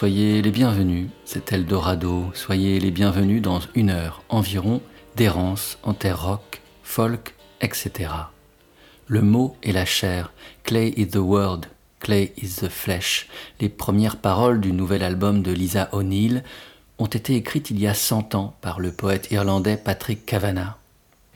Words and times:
Soyez 0.00 0.40
les 0.40 0.50
bienvenus, 0.50 1.10
c'est 1.26 1.52
Eldorado, 1.52 2.30
soyez 2.32 2.80
les 2.80 2.90
bienvenus 2.90 3.42
dans 3.42 3.60
une 3.74 3.90
heure 3.90 4.22
environ 4.30 4.80
d'errance 5.14 5.76
en 5.82 5.92
terre 5.92 6.22
rock, 6.22 6.62
folk, 6.82 7.34
etc. 7.60 8.08
Le 9.08 9.20
mot 9.20 9.58
est 9.62 9.72
la 9.72 9.84
chair, 9.84 10.32
Clay 10.64 10.94
is 10.96 11.08
the 11.08 11.16
world, 11.16 11.66
Clay 11.98 12.32
is 12.38 12.62
the 12.62 12.70
flesh. 12.70 13.28
Les 13.60 13.68
premières 13.68 14.16
paroles 14.16 14.62
du 14.62 14.72
nouvel 14.72 15.02
album 15.02 15.42
de 15.42 15.52
Lisa 15.52 15.90
O'Neill 15.92 16.44
ont 16.98 17.04
été 17.04 17.34
écrites 17.34 17.68
il 17.68 17.78
y 17.78 17.86
a 17.86 17.92
100 17.92 18.34
ans 18.34 18.56
par 18.62 18.80
le 18.80 18.92
poète 18.92 19.30
irlandais 19.30 19.76
Patrick 19.76 20.24
Kavanagh. 20.24 20.76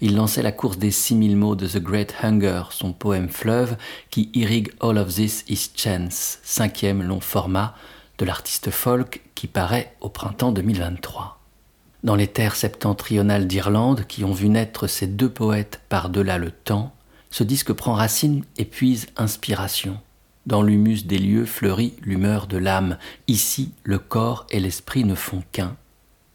Il 0.00 0.16
lançait 0.16 0.42
la 0.42 0.52
course 0.52 0.78
des 0.78 0.90
6000 0.90 1.36
mots 1.36 1.54
de 1.54 1.66
The 1.66 1.82
Great 1.82 2.14
Hunger, 2.22 2.62
son 2.70 2.94
poème 2.94 3.28
fleuve 3.28 3.76
qui 4.08 4.30
irrigue 4.32 4.72
All 4.80 4.96
of 4.96 5.14
This 5.14 5.44
Is 5.50 5.68
Chance, 5.76 6.38
cinquième 6.42 7.02
long 7.02 7.20
format 7.20 7.74
de 8.18 8.24
l'artiste 8.24 8.70
folk 8.70 9.22
qui 9.34 9.46
paraît 9.46 9.94
au 10.00 10.08
printemps 10.08 10.52
2023. 10.52 11.40
Dans 12.02 12.16
les 12.16 12.26
terres 12.26 12.56
septentrionales 12.56 13.46
d'Irlande 13.46 14.04
qui 14.06 14.24
ont 14.24 14.32
vu 14.32 14.48
naître 14.48 14.86
ces 14.86 15.06
deux 15.06 15.30
poètes 15.30 15.80
par-delà 15.88 16.38
le 16.38 16.50
temps, 16.50 16.92
ce 17.30 17.42
disque 17.42 17.72
prend 17.72 17.94
racine 17.94 18.44
et 18.58 18.64
puise 18.64 19.06
inspiration. 19.16 19.98
Dans 20.46 20.62
l'humus 20.62 21.06
des 21.06 21.18
lieux 21.18 21.46
fleurit 21.46 21.94
l'humeur 22.02 22.46
de 22.46 22.58
l'âme. 22.58 22.98
Ici, 23.26 23.72
le 23.82 23.98
corps 23.98 24.46
et 24.50 24.60
l'esprit 24.60 25.04
ne 25.04 25.14
font 25.14 25.42
qu'un. 25.52 25.76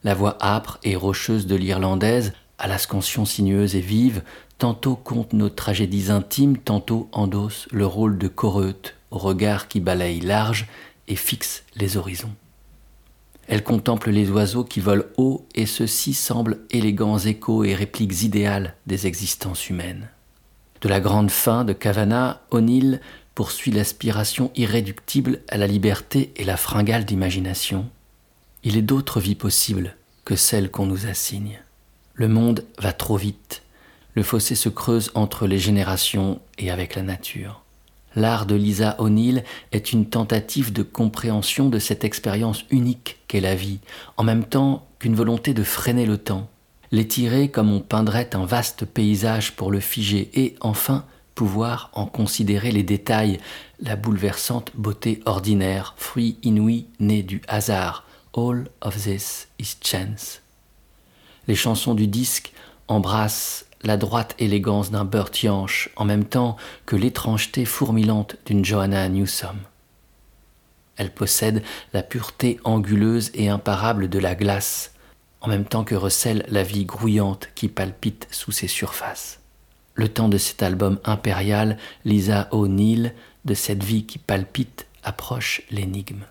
La 0.04 0.16
voix 0.16 0.38
âpre 0.42 0.80
et 0.84 0.96
rocheuse 0.96 1.46
de 1.46 1.56
l'Irlandaise 1.56 2.34
à 2.58 2.68
l'ascension 2.68 3.26
sinueuse 3.26 3.76
et 3.76 3.82
vive, 3.82 4.24
tantôt 4.58 4.96
conte 4.96 5.34
nos 5.34 5.50
tragédies 5.50 6.12
intimes, 6.12 6.58
tantôt 6.58 7.08
endosse 7.12 7.68
le 7.72 7.86
rôle 7.86 8.18
de 8.18 8.28
Coreute, 8.28 8.96
au 9.12 9.18
regard 9.18 9.68
qui 9.68 9.80
balaye 9.80 10.20
large 10.20 10.68
fixe 11.16 11.64
les 11.76 11.98
horizons. 11.98 12.34
Elle 13.48 13.64
contemple 13.64 14.12
les 14.12 14.30
oiseaux 14.30 14.64
qui 14.64 14.80
volent 14.80 15.06
haut 15.18 15.48
et 15.56 15.66
ceux-ci 15.66 16.14
semblent 16.14 16.60
élégants 16.70 17.18
échos 17.18 17.64
et 17.64 17.74
répliques 17.74 18.22
idéales 18.22 18.76
des 18.86 19.08
existences 19.08 19.70
humaines. 19.70 20.10
De 20.82 20.88
la 20.88 21.00
grande 21.00 21.32
fin 21.32 21.66
de 21.66 21.74
Cavana, 21.74 22.42
O'Neill 22.52 23.02
poursuit 23.34 23.72
l'aspiration 23.72 24.52
irréductible 24.56 25.40
à 25.50 25.58
la 25.58 25.66
liberté 25.66 26.32
et 26.36 26.44
la 26.44 26.58
fringale 26.58 27.06
d'imagination. 27.06 27.90
Il 28.64 28.78
est 28.78 28.84
d'autres 28.84 29.20
vies 29.20 29.36
possibles 29.36 29.96
que 30.26 30.36
celles 30.36 30.70
qu'on 30.70 30.86
nous 30.86 31.08
assigne. 31.08 31.60
Le 32.14 32.28
monde 32.28 32.66
va 32.78 32.94
trop 32.94 33.18
vite. 33.18 33.64
Le 34.14 34.24
fossé 34.24 34.54
se 34.54 34.70
creuse 34.70 35.10
entre 35.16 35.48
les 35.48 35.58
générations 35.58 36.40
et 36.58 36.70
avec 36.70 36.96
la 36.96 37.02
nature. 37.02 37.64
L'art 38.16 38.46
de 38.46 38.56
Lisa 38.56 38.96
O'Neill 39.00 39.44
est 39.72 39.94
une 39.94 40.08
tentative 40.08 40.74
de 40.74 40.84
compréhension 40.84 41.70
de 41.70 41.80
cette 41.80 42.04
expérience 42.04 42.64
unique 42.72 43.18
qu'est 43.28 43.42
la 43.42 43.56
vie, 43.56 43.80
en 44.18 44.24
même 44.24 44.46
temps 44.46 44.88
qu'une 45.00 45.16
volonté 45.16 45.54
de 45.54 45.64
freiner 45.64 46.06
le 46.06 46.18
temps, 46.18 46.50
l'étirer 46.92 47.50
comme 47.50 47.72
on 47.72 47.80
peindrait 47.80 48.36
un 48.36 48.46
vaste 48.46 48.86
paysage 48.86 49.56
pour 49.56 49.72
le 49.72 49.80
figer 49.80 50.30
et 50.34 50.56
enfin 50.62 51.06
pouvoir 51.36 51.90
en 51.94 52.06
considérer 52.06 52.72
les 52.72 52.84
détails, 52.84 53.40
la 53.80 53.96
bouleversante 53.96 54.72
beauté 54.76 55.22
ordinaire, 55.26 55.94
fruit 55.96 56.38
inouï 56.44 56.88
né 57.00 57.24
du 57.24 57.42
hasard. 57.48 58.04
All 58.36 58.68
of 58.82 59.02
this 59.02 59.48
is 59.58 59.78
chance. 59.82 60.42
Les 61.48 61.56
chansons 61.56 61.96
du 61.96 62.08
disque 62.08 62.52
embrassent 62.90 63.66
la 63.84 63.98
droite 63.98 64.36
élégance 64.40 64.92
d'un 64.92 65.06
Burt 65.06 65.32
en 65.96 66.06
même 66.06 66.26
temps 66.26 66.58
que 66.86 66.96
l'étrangeté 66.96 67.66
fourmilante 67.66 68.36
d'une 68.46 68.66
Johanna 68.66 69.08
Newsom. 69.10 69.58
Elle 70.98 71.14
possède 71.14 71.64
la 71.94 72.04
pureté 72.04 72.60
anguleuse 72.66 73.32
et 73.34 73.48
imparable 73.48 74.10
de 74.10 74.20
la 74.20 74.36
glace, 74.36 74.94
en 75.42 75.48
même 75.48 75.64
temps 75.64 75.86
que 75.86 75.96
recèle 75.96 76.46
la 76.50 76.64
vie 76.64 76.84
grouillante 76.84 77.50
qui 77.56 77.70
palpite 77.70 78.28
sous 78.32 78.52
ses 78.52 78.68
surfaces. 78.68 79.40
Le 79.94 80.10
temps 80.10 80.28
de 80.28 80.38
cet 80.38 80.62
album 80.62 81.00
impérial, 81.06 81.78
Lisa 82.04 82.50
O'Neill, 82.52 83.14
de 83.46 83.54
cette 83.54 83.84
vie 83.84 84.06
qui 84.06 84.18
palpite, 84.18 84.88
approche 85.04 85.62
l'énigme. 85.72 86.26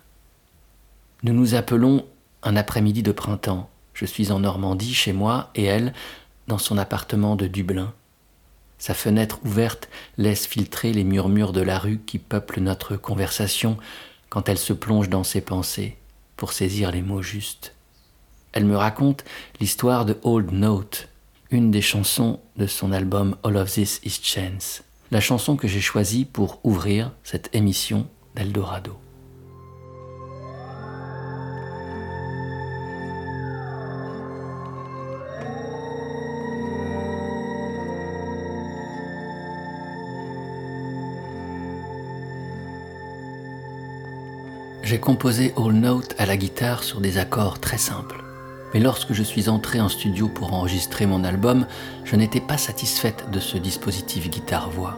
Nous 1.23 1.33
nous 1.33 1.55
appelons 1.55 2.05
un 2.43 2.55
après-midi 2.55 3.01
de 3.01 3.11
printemps, 3.11 3.69
je 3.99 4.05
suis 4.05 4.31
en 4.31 4.39
Normandie 4.39 4.93
chez 4.93 5.11
moi 5.11 5.49
et 5.55 5.65
elle 5.65 5.93
dans 6.49 6.57
son 6.57 6.77
appartement 6.77 7.37
de 7.37 7.47
Dublin. 7.47 7.93
Sa 8.79 8.93
fenêtre 8.93 9.39
ouverte 9.45 9.87
laisse 10.17 10.47
filtrer 10.47 10.91
les 10.91 11.03
murmures 11.03 11.53
de 11.53 11.61
la 11.61 11.77
rue 11.77 12.01
qui 12.05 12.17
peuplent 12.17 12.59
notre 12.59 12.97
conversation 12.97 13.77
quand 14.29 14.49
elle 14.49 14.57
se 14.57 14.73
plonge 14.73 15.09
dans 15.09 15.23
ses 15.23 15.41
pensées 15.41 15.95
pour 16.35 16.51
saisir 16.51 16.91
les 16.91 17.03
mots 17.03 17.21
justes. 17.21 17.75
Elle 18.51 18.65
me 18.65 18.75
raconte 18.75 19.23
l'histoire 19.59 20.05
de 20.05 20.17
Old 20.23 20.51
Note, 20.51 21.09
une 21.51 21.69
des 21.69 21.81
chansons 21.81 22.39
de 22.57 22.65
son 22.65 22.91
album 22.91 23.35
All 23.43 23.57
of 23.57 23.71
This 23.71 24.01
Is 24.03 24.19
Chance, 24.23 24.83
la 25.11 25.21
chanson 25.21 25.55
que 25.55 25.67
j'ai 25.67 25.81
choisie 25.81 26.25
pour 26.25 26.59
ouvrir 26.63 27.11
cette 27.23 27.53
émission 27.53 28.07
d'Eldorado. 28.35 28.97
J'ai 44.89 44.99
composé 44.99 45.53
All 45.55 45.73
Note 45.73 46.15
à 46.17 46.25
la 46.25 46.35
guitare 46.35 46.81
sur 46.81 46.99
des 46.99 47.19
accords 47.19 47.59
très 47.59 47.77
simples. 47.77 48.23
Mais 48.73 48.79
lorsque 48.79 49.13
je 49.13 49.21
suis 49.21 49.47
entré 49.47 49.79
en 49.79 49.87
studio 49.87 50.27
pour 50.27 50.51
enregistrer 50.51 51.05
mon 51.05 51.23
album, 51.23 51.67
je 52.05 52.15
n'étais 52.15 52.41
pas 52.41 52.57
satisfaite 52.57 53.29
de 53.31 53.39
ce 53.39 53.59
dispositif 53.59 54.31
guitare-voix. 54.31 54.97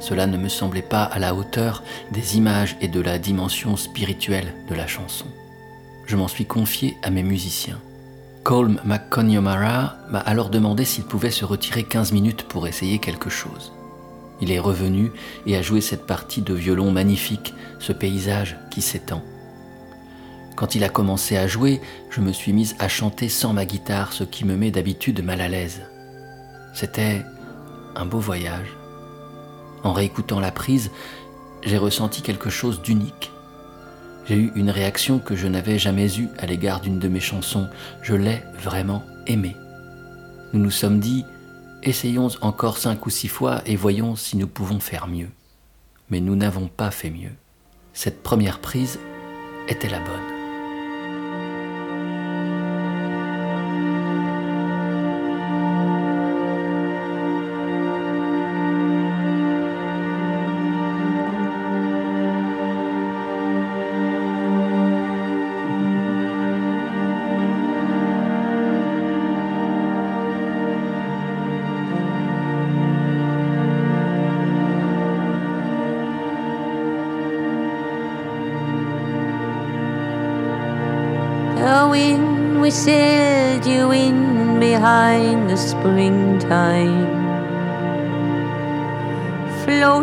Cela 0.00 0.26
ne 0.26 0.38
me 0.38 0.48
semblait 0.48 0.80
pas 0.80 1.02
à 1.02 1.18
la 1.18 1.34
hauteur 1.34 1.82
des 2.12 2.38
images 2.38 2.78
et 2.80 2.88
de 2.88 2.98
la 2.98 3.18
dimension 3.18 3.76
spirituelle 3.76 4.54
de 4.70 4.74
la 4.74 4.86
chanson. 4.86 5.26
Je 6.06 6.16
m'en 6.16 6.28
suis 6.28 6.46
confié 6.46 6.96
à 7.02 7.10
mes 7.10 7.22
musiciens. 7.22 7.82
Colm 8.42 8.80
McConyamara 8.86 9.98
m'a 10.08 10.20
alors 10.20 10.48
demandé 10.48 10.86
s'il 10.86 11.04
pouvait 11.04 11.30
se 11.30 11.44
retirer 11.44 11.82
15 11.84 12.12
minutes 12.12 12.44
pour 12.44 12.66
essayer 12.66 13.00
quelque 13.00 13.28
chose. 13.28 13.75
Il 14.40 14.50
est 14.50 14.58
revenu 14.58 15.12
et 15.46 15.56
a 15.56 15.62
joué 15.62 15.80
cette 15.80 16.06
partie 16.06 16.42
de 16.42 16.54
violon 16.54 16.90
magnifique, 16.90 17.54
ce 17.78 17.92
paysage 17.92 18.56
qui 18.70 18.82
s'étend. 18.82 19.22
Quand 20.56 20.74
il 20.74 20.84
a 20.84 20.88
commencé 20.88 21.36
à 21.36 21.46
jouer, 21.46 21.80
je 22.10 22.20
me 22.20 22.32
suis 22.32 22.52
mise 22.52 22.76
à 22.78 22.88
chanter 22.88 23.28
sans 23.28 23.52
ma 23.52 23.66
guitare, 23.66 24.12
ce 24.12 24.24
qui 24.24 24.44
me 24.44 24.56
met 24.56 24.70
d'habitude 24.70 25.22
mal 25.24 25.40
à 25.40 25.48
l'aise. 25.48 25.82
C'était 26.74 27.24
un 27.94 28.06
beau 28.06 28.18
voyage. 28.18 28.76
En 29.82 29.92
réécoutant 29.92 30.40
la 30.40 30.50
prise, 30.50 30.90
j'ai 31.62 31.78
ressenti 31.78 32.22
quelque 32.22 32.50
chose 32.50 32.80
d'unique. 32.80 33.32
J'ai 34.26 34.36
eu 34.36 34.52
une 34.56 34.70
réaction 34.70 35.18
que 35.18 35.36
je 35.36 35.46
n'avais 35.46 35.78
jamais 35.78 36.18
eue 36.18 36.28
à 36.38 36.46
l'égard 36.46 36.80
d'une 36.80 36.98
de 36.98 37.08
mes 37.08 37.20
chansons. 37.20 37.68
Je 38.02 38.14
l'ai 38.14 38.42
vraiment 38.58 39.04
aimée. 39.26 39.56
Nous 40.52 40.60
nous 40.60 40.70
sommes 40.70 41.00
dit, 41.00 41.24
Essayons 41.82 42.28
encore 42.40 42.78
cinq 42.78 43.06
ou 43.06 43.10
six 43.10 43.28
fois 43.28 43.62
et 43.66 43.76
voyons 43.76 44.16
si 44.16 44.36
nous 44.36 44.48
pouvons 44.48 44.80
faire 44.80 45.06
mieux. 45.06 45.30
Mais 46.10 46.20
nous 46.20 46.36
n'avons 46.36 46.68
pas 46.68 46.90
fait 46.90 47.10
mieux. 47.10 47.32
Cette 47.92 48.22
première 48.22 48.60
prise 48.60 48.98
était 49.68 49.88
la 49.88 50.00
bonne. 50.00 50.35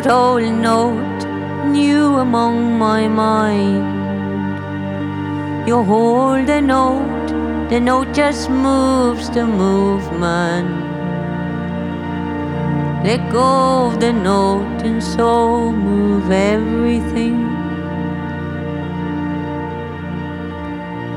Float 0.03 0.43
old 0.43 0.53
note, 0.59 1.25
new 1.71 2.17
among 2.17 2.77
my 2.77 3.07
mind. 3.07 3.85
You 5.65 5.81
hold 5.81 6.45
the 6.45 6.59
note, 6.59 7.29
the 7.69 7.79
note 7.79 8.11
just 8.13 8.49
moves 8.49 9.29
the 9.29 9.45
movement. 9.45 10.67
Let 13.05 13.31
go 13.31 13.87
of 13.87 14.01
the 14.01 14.11
note 14.11 14.83
and 14.83 15.01
so 15.01 15.71
move 15.71 16.29
everything. 16.31 17.45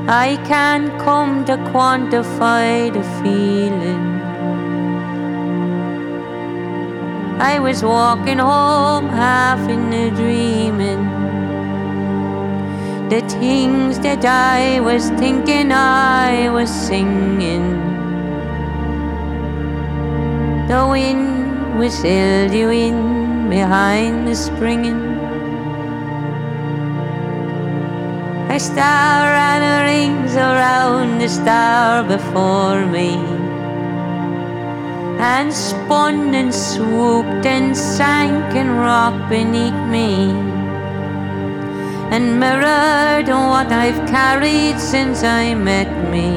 I 0.07 0.37
can't 0.47 0.97
come 1.01 1.43
to 1.43 1.57
quantify 1.73 2.93
the 2.93 3.03
feeling. 3.19 4.16
I 7.39 7.59
was 7.59 7.83
walking 7.83 8.39
home 8.39 9.09
half 9.09 9.59
in 9.69 9.93
a 9.93 10.09
dreaming. 10.09 11.05
The 13.09 13.21
things 13.21 13.99
that 13.99 14.25
I 14.25 14.79
was 14.79 15.11
thinking 15.11 15.71
I 15.71 16.49
was 16.49 16.67
singing. 16.69 17.77
The 20.67 20.87
wind 20.89 21.77
whistled 21.77 22.53
you 22.53 22.71
in 22.71 23.49
behind 23.51 24.27
the 24.27 24.35
springing. 24.35 24.99
A 28.49 28.59
star 28.59 29.27
and 29.29 29.85
rings 29.85 30.35
around 30.35 31.19
the 31.19 31.29
star 31.29 32.03
before 32.03 32.83
me, 32.87 33.36
and 35.27 35.53
spun 35.53 36.33
and 36.39 36.53
swooped 36.53 37.45
and 37.45 37.75
sank 37.75 38.55
and 38.61 38.71
rocked 38.79 39.23
beneath 39.29 39.81
me, 39.95 40.09
and 42.15 42.39
mirrored 42.43 43.27
what 43.27 43.71
I've 43.83 44.01
carried 44.15 44.79
since 44.79 45.23
I 45.23 45.53
met 45.53 45.91
me, 46.13 46.29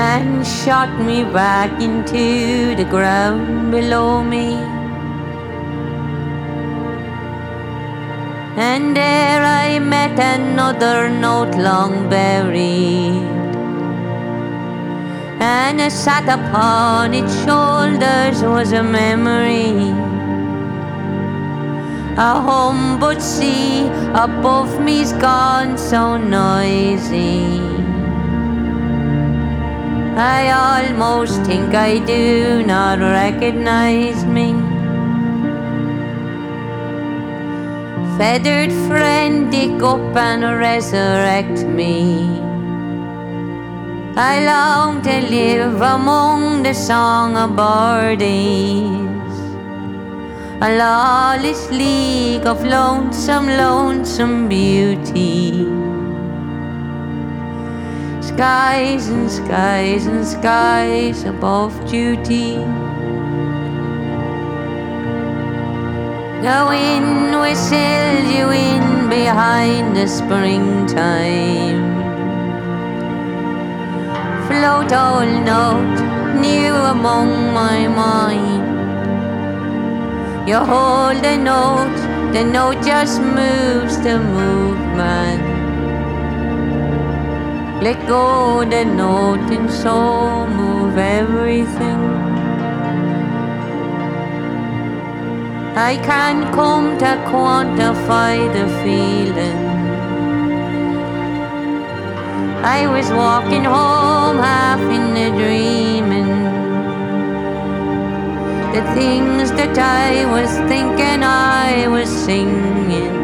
and 0.00 0.46
shot 0.46 0.90
me 1.10 1.22
back 1.38 1.80
into 1.80 2.74
the 2.80 2.88
ground 2.96 3.70
below 3.70 4.22
me. 4.34 4.48
and 8.58 8.96
there 8.96 9.42
I 9.44 9.78
met 9.78 10.18
another 10.18 11.08
note 11.08 11.54
long 11.54 12.10
buried. 12.10 13.47
And 15.40 15.80
I 15.80 15.88
sat 15.88 16.24
upon 16.28 17.14
its 17.14 17.32
shoulders 17.44 18.42
was 18.42 18.72
a 18.72 18.82
memory. 18.82 19.92
A 22.16 22.40
home 22.40 22.98
but 22.98 23.22
sea 23.22 23.86
above 24.14 24.80
me's 24.80 25.12
gone 25.12 25.78
so 25.78 26.16
noisy. 26.16 27.60
I 30.16 30.50
almost 30.50 31.42
think 31.42 31.74
I 31.74 31.98
do 31.98 32.64
not 32.64 32.98
recognize 32.98 34.24
me. 34.24 34.78
feathered 38.18 38.72
friend, 38.88 39.48
dig 39.52 39.80
up 39.80 40.16
and 40.16 40.42
resurrect 40.42 41.64
me. 41.64 42.47
I 44.20 44.44
long 44.44 45.00
to 45.02 45.20
live 45.30 45.80
among 45.80 46.64
the 46.64 46.72
song 46.74 47.36
of 47.36 47.54
birdies, 47.54 49.38
a 50.60 50.76
lawless 50.76 51.70
league 51.70 52.44
of 52.44 52.64
lonesome, 52.64 53.46
lonesome 53.46 54.48
beauty. 54.48 55.68
Skies 58.20 59.06
and 59.06 59.30
skies 59.30 60.06
and 60.06 60.26
skies 60.26 61.22
above 61.22 61.72
duty. 61.88 62.56
The 66.42 66.66
wind 66.68 67.40
whistles 67.40 68.34
you 68.34 68.50
in 68.50 69.08
behind 69.08 69.94
the 69.94 70.08
springtime. 70.08 71.97
Float 74.48 74.92
all 74.94 75.26
note 75.26 76.00
new 76.40 76.72
among 76.72 77.52
my 77.52 77.86
mind. 77.86 78.64
You 80.48 80.56
hold 80.56 81.22
the 81.22 81.36
note, 81.36 81.98
the 82.32 82.44
note 82.44 82.82
just 82.82 83.20
moves 83.20 83.98
the 84.00 84.18
movement. 84.18 85.42
Let 87.82 87.98
go 88.08 88.64
the 88.64 88.86
note 88.86 89.50
and 89.50 89.70
so 89.70 90.46
move 90.46 90.96
everything. 90.96 92.00
I 95.76 95.96
can't 96.08 96.52
come 96.54 96.96
to 96.98 97.12
quantify 97.30 98.34
the 98.56 98.66
feeling. 98.82 99.67
I 102.64 102.86
was 102.86 103.10
walking 103.12 103.64
home 103.64 104.38
half 104.38 104.80
in 104.80 105.16
a 105.16 105.30
dreaming. 105.30 106.32
The 108.74 108.82
things 108.94 109.52
that 109.52 109.78
I 109.78 110.24
was 110.26 110.50
thinking 110.68 111.22
I 111.22 111.86
was 111.88 112.08
singing. 112.08 113.14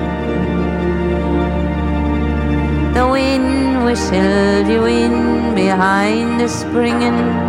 The 2.95 3.09
wind 3.09 3.85
whistled 3.85 4.69
you 4.69 4.87
in 4.87 5.55
behind 5.55 6.41
the 6.41 6.49
springing. 6.49 7.44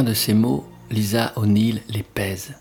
De 0.00 0.14
ces 0.14 0.32
mots, 0.32 0.66
Lisa 0.90 1.34
O'Neill 1.36 1.82
les 1.90 2.02
pèse. 2.02 2.54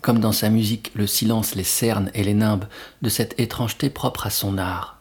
Comme 0.00 0.20
dans 0.20 0.30
sa 0.30 0.48
musique, 0.48 0.92
le 0.94 1.08
silence 1.08 1.56
les 1.56 1.64
cerne 1.64 2.08
et 2.14 2.22
les 2.22 2.34
nimbe 2.34 2.66
de 3.02 3.08
cette 3.08 3.34
étrangeté 3.40 3.90
propre 3.90 4.26
à 4.26 4.30
son 4.30 4.58
art. 4.58 5.00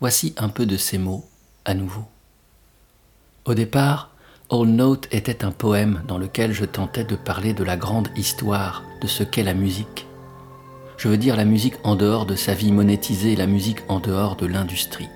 Voici 0.00 0.34
un 0.38 0.48
peu 0.48 0.64
de 0.64 0.78
ces 0.78 0.96
mots 0.96 1.28
à 1.66 1.74
nouveau. 1.74 2.04
Au 3.44 3.52
départ, 3.52 4.12
All 4.50 4.68
Note 4.68 5.08
était 5.12 5.44
un 5.44 5.50
poème 5.50 6.02
dans 6.08 6.16
lequel 6.16 6.52
je 6.54 6.64
tentais 6.64 7.04
de 7.04 7.16
parler 7.16 7.52
de 7.52 7.62
la 7.64 7.76
grande 7.76 8.08
histoire 8.16 8.82
de 9.02 9.08
ce 9.08 9.22
qu'est 9.22 9.42
la 9.42 9.54
musique. 9.54 10.06
Je 10.96 11.08
veux 11.08 11.18
dire 11.18 11.36
la 11.36 11.44
musique 11.44 11.76
en 11.84 11.96
dehors 11.96 12.24
de 12.24 12.34
sa 12.34 12.54
vie 12.54 12.72
monétisée, 12.72 13.36
la 13.36 13.46
musique 13.46 13.82
en 13.88 14.00
dehors 14.00 14.36
de 14.36 14.46
l'industrie. 14.46 15.10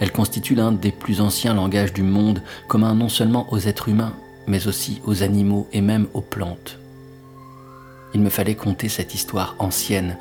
Elle 0.00 0.12
constitue 0.12 0.54
l'un 0.54 0.72
des 0.72 0.92
plus 0.92 1.20
anciens 1.20 1.54
langages 1.54 1.92
du 1.92 2.02
monde, 2.02 2.42
commun 2.68 2.94
non 2.94 3.08
seulement 3.08 3.52
aux 3.52 3.58
êtres 3.58 3.88
humains, 3.88 4.14
mais 4.46 4.66
aussi 4.66 5.00
aux 5.04 5.22
animaux 5.22 5.68
et 5.72 5.80
même 5.80 6.06
aux 6.14 6.20
plantes. 6.20 6.78
Il 8.14 8.20
me 8.20 8.30
fallait 8.30 8.54
conter 8.54 8.88
cette 8.88 9.14
histoire 9.14 9.54
ancienne, 9.58 10.16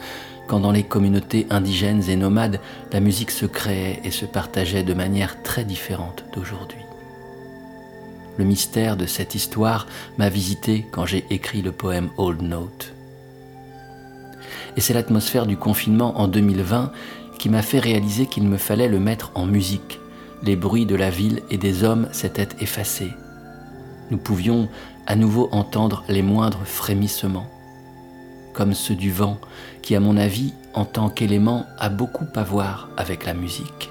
quand 0.47 0.59
dans 0.59 0.71
les 0.71 0.83
communautés 0.83 1.45
indigènes 1.49 2.09
et 2.09 2.15
nomades, 2.15 2.59
la 2.91 2.99
musique 2.99 3.31
se 3.31 3.45
créait 3.45 3.99
et 4.03 4.11
se 4.11 4.25
partageait 4.25 4.83
de 4.83 4.93
manière 4.93 5.43
très 5.43 5.63
différente 5.63 6.23
d'aujourd'hui. 6.33 6.79
Le 8.37 8.45
mystère 8.45 8.97
de 8.97 9.05
cette 9.05 9.35
histoire 9.35 9.87
m'a 10.17 10.29
visité 10.29 10.85
quand 10.91 11.05
j'ai 11.05 11.25
écrit 11.29 11.61
le 11.61 11.71
poème 11.71 12.09
Old 12.17 12.41
Note. 12.41 12.93
Et 14.77 14.81
c'est 14.81 14.93
l'atmosphère 14.93 15.47
du 15.47 15.57
confinement 15.57 16.19
en 16.19 16.27
2020 16.27 16.91
qui 17.37 17.49
m'a 17.49 17.61
fait 17.61 17.79
réaliser 17.79 18.25
qu'il 18.25 18.43
me 18.43 18.57
fallait 18.57 18.87
le 18.87 18.99
mettre 18.99 19.31
en 19.35 19.45
musique. 19.45 19.99
Les 20.43 20.55
bruits 20.55 20.85
de 20.85 20.95
la 20.95 21.09
ville 21.09 21.41
et 21.49 21.57
des 21.57 21.83
hommes 21.83 22.07
s'étaient 22.11 22.49
effacés. 22.59 23.13
Nous 24.11 24.17
pouvions 24.17 24.69
à 25.05 25.15
nouveau 25.15 25.49
entendre 25.51 26.03
les 26.09 26.21
moindres 26.21 26.65
frémissements, 26.65 27.49
comme 28.53 28.73
ceux 28.73 28.95
du 28.95 29.11
vent, 29.11 29.39
qui 29.81 29.95
à 29.95 29.99
mon 29.99 30.17
avis, 30.17 30.53
en 30.73 30.85
tant 30.85 31.09
qu'élément, 31.09 31.65
a 31.79 31.89
beaucoup 31.89 32.27
à 32.35 32.43
voir 32.43 32.89
avec 32.97 33.25
la 33.25 33.33
musique. 33.33 33.89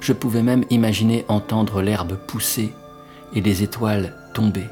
Je 0.00 0.12
pouvais 0.12 0.42
même 0.42 0.64
imaginer 0.70 1.24
entendre 1.28 1.82
l'herbe 1.82 2.16
pousser 2.16 2.72
et 3.34 3.40
les 3.40 3.62
étoiles 3.62 4.14
tomber. 4.34 4.66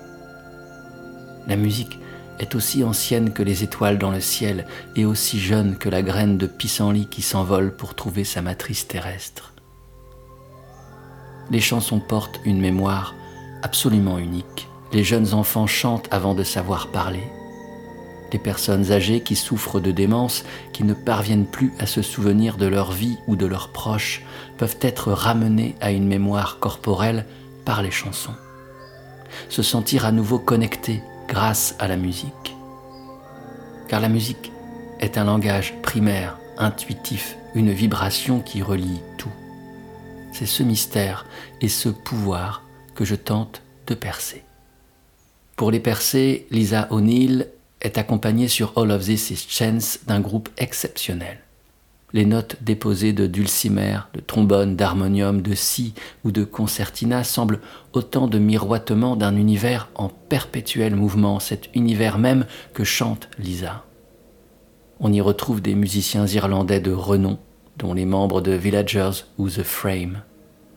La 1.47 1.57
musique 1.57 1.99
est 2.39 2.55
aussi 2.55 2.85
ancienne 2.85 3.33
que 3.33 3.43
les 3.43 3.63
étoiles 3.63 3.99
dans 3.99 4.11
le 4.11 4.21
ciel 4.21 4.67
et 4.97 5.05
aussi 5.05 5.39
jeune 5.39 5.77
que 5.77 5.89
la 5.89 6.03
graine 6.03 6.39
de 6.39 6.47
pissenlit 6.47 7.07
qui 7.07 7.23
s'envole 7.23 7.75
pour 7.75 7.95
trouver 7.95 8.25
sa 8.25 8.43
matrice 8.43 8.87
terrestre. 8.89 9.53
Les 11.51 11.61
chansons 11.61 12.01
portent 12.01 12.41
une 12.45 12.61
mémoire 12.61 13.15
absolument 13.63 14.19
unique. 14.19 14.69
Les 14.93 15.05
jeunes 15.05 15.35
enfants 15.35 15.67
chantent 15.67 16.09
avant 16.11 16.35
de 16.35 16.43
savoir 16.43 16.89
parler. 16.89 17.23
Les 18.33 18.39
personnes 18.39 18.91
âgées 18.91 19.21
qui 19.21 19.37
souffrent 19.37 19.81
de 19.81 19.93
démence, 19.93 20.45
qui 20.73 20.83
ne 20.83 20.95
parviennent 20.95 21.47
plus 21.47 21.73
à 21.79 21.87
se 21.87 22.03
souvenir 22.03 22.57
de 22.57 22.67
leur 22.67 22.91
vie 22.91 23.17
ou 23.29 23.37
de 23.37 23.47
leurs 23.47 23.69
proches, 23.69 24.23
peuvent 24.59 24.79
être 24.81 25.13
ramenées 25.13 25.77
à 25.81 25.93
une 25.93 26.09
mémoire 26.09 26.59
corporelle 26.59 27.27
par 27.65 27.83
les 27.83 27.91
chansons. 27.91 28.35
Se 29.49 29.63
sentir 29.63 30.05
à 30.05 30.13
nouveau 30.13 30.39
connectés 30.39 31.03
grâce 31.35 31.75
à 31.81 31.89
la 31.89 31.97
musique. 31.97 32.55
Car 33.89 34.01
la 34.01 34.09
musique 34.09 34.53
est 35.01 35.19
un 35.19 35.25
langage 35.25 35.75
primaire, 35.83 36.39
intuitif, 36.59 37.37
une 37.57 37.73
vibration 37.73 38.39
qui 38.39 38.63
relie 38.63 39.01
tout. 39.19 39.33
C'est 40.33 40.47
ce 40.47 40.63
mystère 40.63 41.27
et 41.61 41.69
ce 41.69 41.89
pouvoir 41.89 42.63
que 42.95 43.05
je 43.05 43.17
tente 43.17 43.63
de 43.89 43.97
percer. 43.97 44.45
Pour 45.57 45.73
les 45.73 45.81
percer, 45.81 46.47
Lisa 46.53 46.87
O'Neill 46.93 47.49
est 47.81 47.99
accompagnée 47.99 48.47
sur 48.47 48.73
All 48.79 48.93
of 48.93 49.05
This 49.05 49.31
Is 49.31 49.47
Chance 49.49 49.99
d'un 50.07 50.21
groupe 50.21 50.51
exceptionnel 50.57 51.44
les 52.15 52.25
notes 52.25 52.57
déposées 52.63 53.13
de 53.13 53.27
dulcimer, 53.27 53.99
de 54.15 54.21
trombone, 54.21 54.77
d'harmonium, 54.77 55.43
de 55.43 55.55
si 55.55 55.95
ou 56.25 56.31
de 56.31 56.45
concertina 56.45 57.25
semblent 57.25 57.61
autant 57.93 58.29
de 58.29 58.39
miroitements 58.39 59.17
d'un 59.17 59.37
univers 59.37 59.89
en 59.97 60.09
perpétuel 60.09 60.95
mouvement, 60.95 61.41
cet 61.41 61.69
univers 61.75 62.19
même 62.19 62.47
que 62.73 62.85
chante 62.85 63.29
Lisa. 63.37 63.85
On 65.01 65.13
y 65.13 65.21
retrouve 65.21 65.61
des 65.61 65.75
musiciens 65.75 66.27
irlandais 66.27 66.81
de 66.81 66.93
renom, 66.93 67.37
dont 67.79 67.93
les 67.93 68.07
membres 68.07 68.41
de 68.41 68.53
Villagers 68.53 69.25
ou 69.37 69.51
The 69.51 69.65
Frame. 69.65 70.23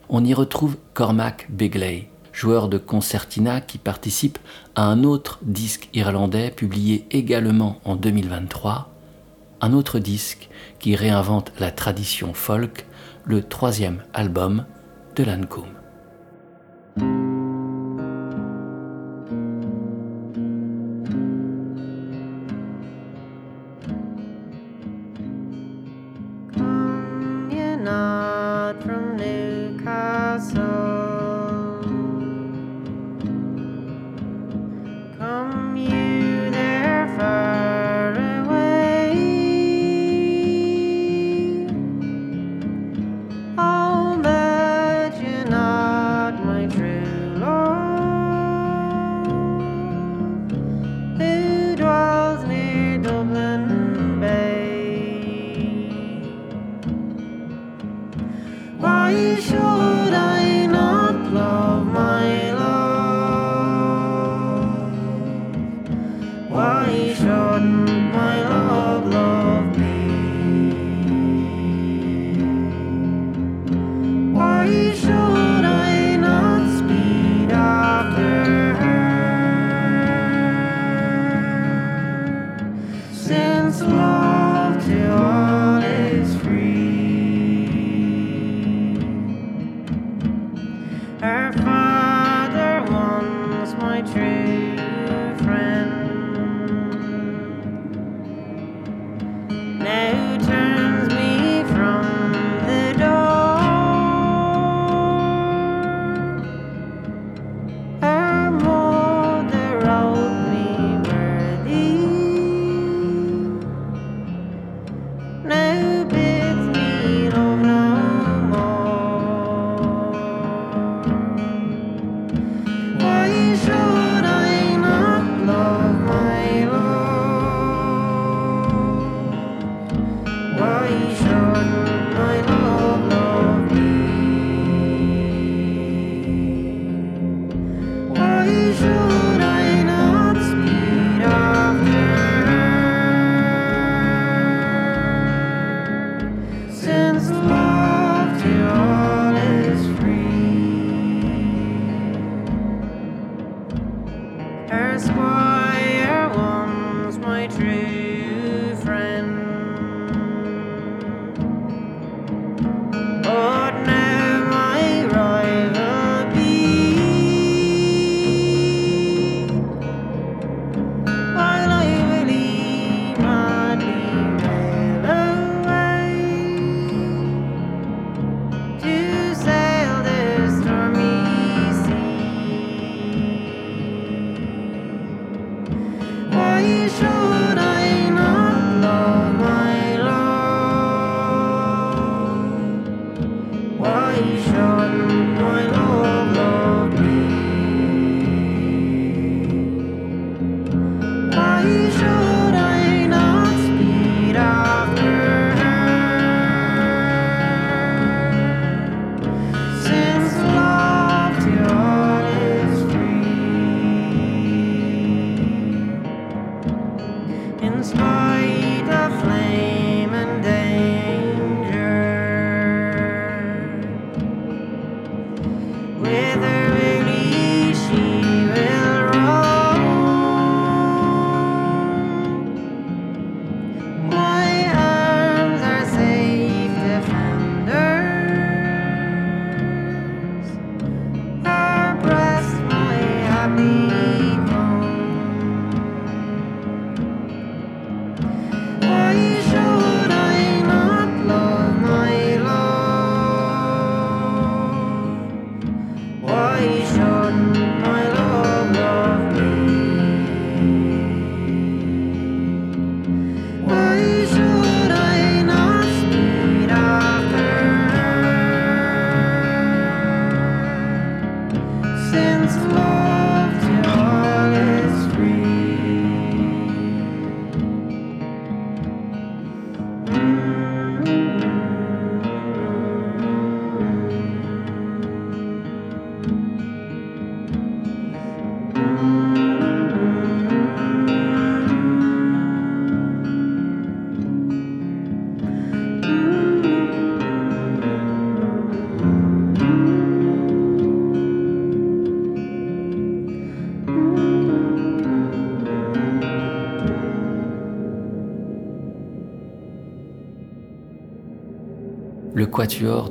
On 0.09 0.25
y 0.25 0.33
retrouve 0.33 0.75
Cormac 0.95 1.45
Begley, 1.51 2.09
joueur 2.33 2.67
de 2.67 2.79
concertina 2.79 3.61
qui 3.61 3.77
participe 3.77 4.39
à 4.73 4.85
un 4.85 5.03
autre 5.03 5.37
disque 5.43 5.89
irlandais 5.93 6.49
publié 6.49 7.05
également 7.11 7.79
en 7.85 7.95
2023, 7.95 8.96
un 9.61 9.73
autre 9.73 9.99
disque 9.99 10.49
qui 10.79 10.95
réinvente 10.95 11.51
la 11.59 11.71
tradition 11.71 12.33
folk, 12.33 12.85
le 13.25 13.43
troisième 13.43 14.03
album 14.13 14.65
de 15.15 15.23
Lancôme. 15.23 15.65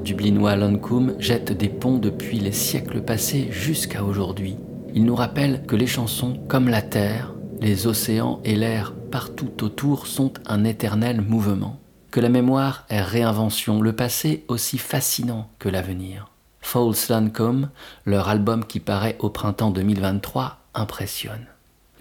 Dublinois 0.03 0.57
Lancôme 0.57 1.15
jette 1.21 1.53
des 1.53 1.69
ponts 1.69 1.99
depuis 1.99 2.41
les 2.41 2.53
siècles 2.53 3.01
passés 3.01 3.47
jusqu'à 3.53 4.03
aujourd'hui. 4.03 4.57
Il 4.93 5.05
nous 5.05 5.15
rappelle 5.15 5.63
que 5.67 5.77
les 5.77 5.87
chansons, 5.87 6.41
comme 6.49 6.69
la 6.69 6.83
terre, 6.83 7.33
les 7.61 7.87
océans 7.87 8.41
et 8.45 8.57
l'air 8.57 8.93
partout 9.13 9.53
autour 9.63 10.09
sont 10.09 10.33
un 10.47 10.65
éternel 10.65 11.21
mouvement. 11.21 11.79
Que 12.11 12.19
la 12.19 12.29
mémoire 12.29 12.87
est 12.89 13.01
réinvention, 13.01 13.81
le 13.81 13.93
passé 13.93 14.45
aussi 14.49 14.79
fascinant 14.79 15.49
que 15.61 15.69
l'avenir. 15.69 16.29
False 16.61 17.09
Lancôme, 17.09 17.69
leur 18.05 18.29
album 18.29 18.65
qui 18.65 18.81
paraît 18.81 19.17
au 19.21 19.31
printemps 19.31 19.71
2023, 19.71 20.59
impressionne. 20.75 21.47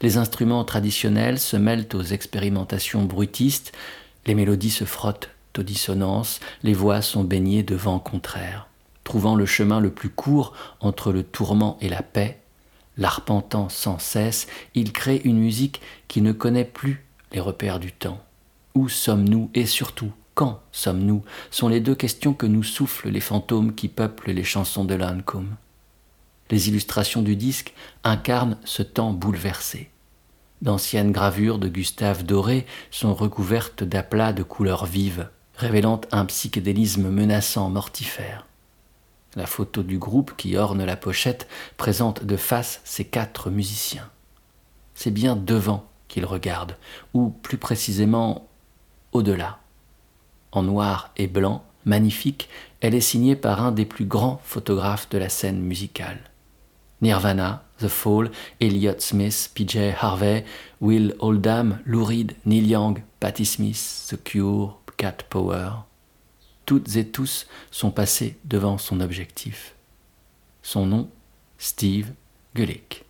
Les 0.01 0.17
instruments 0.17 0.63
traditionnels 0.63 1.39
se 1.39 1.57
mêlent 1.57 1.89
aux 1.93 2.01
expérimentations 2.01 3.03
bruitistes, 3.03 3.71
les 4.25 4.33
mélodies 4.33 4.71
se 4.71 4.85
frottent 4.85 5.29
aux 5.59 5.63
dissonances, 5.63 6.39
les 6.63 6.73
voix 6.73 7.01
sont 7.01 7.23
baignées 7.23 7.63
de 7.63 7.75
vents 7.75 7.99
contraires. 7.99 8.67
Trouvant 9.03 9.35
le 9.35 9.45
chemin 9.45 9.79
le 9.79 9.91
plus 9.91 10.09
court 10.09 10.53
entre 10.79 11.11
le 11.11 11.23
tourment 11.23 11.77
et 11.81 11.89
la 11.89 12.01
paix, 12.01 12.39
l'arpentant 12.97 13.69
sans 13.69 13.99
cesse, 13.99 14.47
il 14.73 14.91
crée 14.91 15.21
une 15.23 15.37
musique 15.37 15.81
qui 16.07 16.21
ne 16.21 16.31
connaît 16.31 16.65
plus 16.65 17.05
les 17.31 17.39
repères 17.39 17.79
du 17.79 17.91
temps. 17.91 18.21
Où 18.73 18.89
sommes-nous 18.89 19.49
et 19.53 19.65
surtout 19.65 20.11
quand 20.33 20.61
sommes-nous 20.71 21.23
sont 21.49 21.69
les 21.69 21.79
deux 21.79 21.95
questions 21.95 22.33
que 22.33 22.45
nous 22.45 22.63
soufflent 22.63 23.09
les 23.09 23.21
fantômes 23.21 23.73
qui 23.73 23.87
peuplent 23.87 24.31
les 24.31 24.43
chansons 24.43 24.83
de 24.83 24.95
Lancôme. 24.95 25.55
Les 26.51 26.67
illustrations 26.67 27.21
du 27.21 27.35
disque 27.35 27.73
incarnent 28.03 28.57
ce 28.65 28.83
temps 28.83 29.13
bouleversé. 29.13 29.89
D'anciennes 30.61 31.11
gravures 31.11 31.57
de 31.57 31.67
Gustave 31.67 32.23
Doré 32.23 32.65
sont 32.91 33.13
recouvertes 33.13 33.83
d'aplats 33.83 34.33
de 34.33 34.43
couleurs 34.43 34.85
vives 34.85 35.29
révélant 35.57 36.01
un 36.11 36.25
psychédélisme 36.25 37.09
menaçant, 37.09 37.69
mortifère. 37.69 38.45
La 39.35 39.45
photo 39.45 39.83
du 39.83 39.97
groupe 39.97 40.33
qui 40.37 40.55
orne 40.57 40.83
la 40.83 40.95
pochette 40.95 41.47
présente 41.77 42.23
de 42.23 42.37
face 42.37 42.81
ces 42.83 43.05
quatre 43.05 43.49
musiciens. 43.49 44.09
C'est 44.93 45.11
bien 45.11 45.35
devant 45.35 45.85
qu'ils 46.07 46.25
regardent, 46.25 46.77
ou 47.13 47.29
plus 47.29 47.57
précisément 47.57 48.47
au-delà. 49.11 49.59
En 50.51 50.63
noir 50.63 51.11
et 51.17 51.27
blanc, 51.27 51.63
magnifique, 51.83 52.49
elle 52.79 52.95
est 52.95 53.01
signée 53.01 53.35
par 53.35 53.61
un 53.61 53.71
des 53.71 53.85
plus 53.85 54.05
grands 54.05 54.39
photographes 54.43 55.09
de 55.09 55.17
la 55.17 55.29
scène 55.29 55.59
musicale. 55.59 56.19
Nirvana, 57.01 57.65
The 57.79 57.89
Fall, 57.89 58.31
Elliott 58.61 59.01
Smith, 59.01 59.51
PJ 59.53 59.93
Harvey, 59.99 60.45
Will 60.79 61.13
Oldham, 61.19 61.79
Lou 61.85 62.05
Reed, 62.05 62.33
Neil 62.45 62.67
Young, 62.67 63.03
Patti 63.19 63.45
Smith, 63.45 64.07
The 64.09 64.23
Cure, 64.23 64.79
Cat 64.97 65.17
Power, 65.29 65.71
toutes 66.65 66.95
et 66.95 67.07
tous 67.07 67.47
sont 67.71 67.91
passés 67.91 68.37
devant 68.43 68.77
son 68.77 68.99
objectif. 69.01 69.75
Son 70.63 70.85
nom, 70.85 71.09
Steve 71.57 72.13
Gulick. 72.55 73.04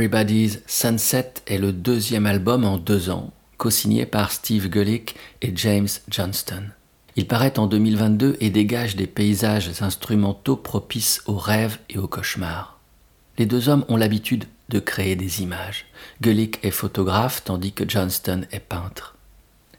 Everybody's 0.00 0.62
Sunset 0.66 1.34
est 1.46 1.58
le 1.58 1.72
deuxième 1.72 2.24
album 2.24 2.64
en 2.64 2.78
deux 2.78 3.10
ans, 3.10 3.34
co-signé 3.58 4.06
par 4.06 4.32
Steve 4.32 4.70
Gullick 4.70 5.14
et 5.42 5.52
James 5.54 5.90
Johnston. 6.08 6.70
Il 7.16 7.26
paraît 7.26 7.58
en 7.58 7.66
2022 7.66 8.38
et 8.40 8.48
dégage 8.48 8.96
des 8.96 9.06
paysages 9.06 9.70
instrumentaux 9.82 10.56
propices 10.56 11.20
aux 11.26 11.36
rêves 11.36 11.76
et 11.90 11.98
aux 11.98 12.08
cauchemars. 12.08 12.78
Les 13.36 13.44
deux 13.44 13.68
hommes 13.68 13.84
ont 13.90 13.98
l'habitude 13.98 14.46
de 14.70 14.78
créer 14.78 15.16
des 15.16 15.42
images. 15.42 15.84
Gullick 16.22 16.64
est 16.64 16.70
photographe 16.70 17.44
tandis 17.44 17.72
que 17.72 17.84
Johnston 17.86 18.46
est 18.52 18.60
peintre. 18.60 19.16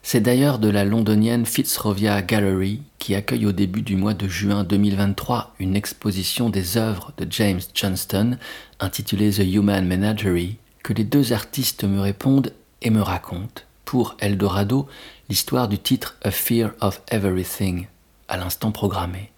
C'est 0.02 0.20
d'ailleurs 0.20 0.58
de 0.58 0.68
la 0.68 0.84
londonienne 0.84 1.46
Fitzrovia 1.46 2.20
Gallery 2.22 2.82
qui 2.98 3.14
accueille 3.14 3.46
au 3.46 3.52
début 3.52 3.82
du 3.82 3.96
mois 3.96 4.14
de 4.14 4.26
juin 4.26 4.64
2023 4.64 5.54
une 5.60 5.76
exposition 5.76 6.50
des 6.50 6.76
œuvres 6.76 7.12
de 7.16 7.26
James 7.30 7.60
Johnston 7.72 8.36
intitulée 8.80 9.30
The 9.30 9.46
Human 9.46 9.86
Menagerie 9.86 10.56
que 10.82 10.92
les 10.92 11.04
deux 11.04 11.32
artistes 11.32 11.84
me 11.84 12.00
répondent 12.00 12.52
et 12.82 12.90
me 12.90 13.00
racontent 13.00 13.62
pour 13.84 14.16
Eldorado 14.18 14.88
l'histoire 15.28 15.68
du 15.68 15.78
titre 15.78 16.16
A 16.22 16.32
Fear 16.32 16.72
of 16.80 17.00
Everything 17.08 17.86
à 18.28 18.36
l'instant 18.36 18.72
programmé. 18.72 19.30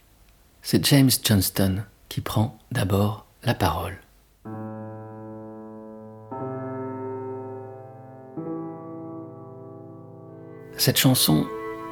C'est 0.62 0.85
James 0.87 1.11
Johnston 1.22 1.83
qui 2.09 2.22
prend 2.22 2.59
d'abord 2.72 3.27
la 3.42 3.55
parole. 3.55 3.98
Cette 10.77 10.99
chanson, 10.99 11.47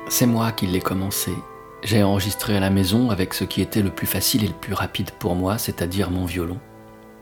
c'est 0.08 0.26
moi 0.26 0.50
qui 0.50 0.66
l'ai 0.66 0.80
commencée. 0.80 1.36
J'ai 1.84 2.02
enregistré 2.02 2.56
à 2.56 2.60
la 2.60 2.68
maison 2.68 3.10
avec 3.10 3.32
ce 3.32 3.44
qui 3.44 3.62
était 3.62 3.80
le 3.80 3.90
plus 3.90 4.08
facile 4.08 4.42
et 4.42 4.48
le 4.48 4.54
plus 4.54 4.74
rapide 4.74 5.12
pour 5.12 5.36
moi, 5.36 5.56
c'est-à-dire 5.56 6.10
mon 6.10 6.24
violon. 6.24 6.58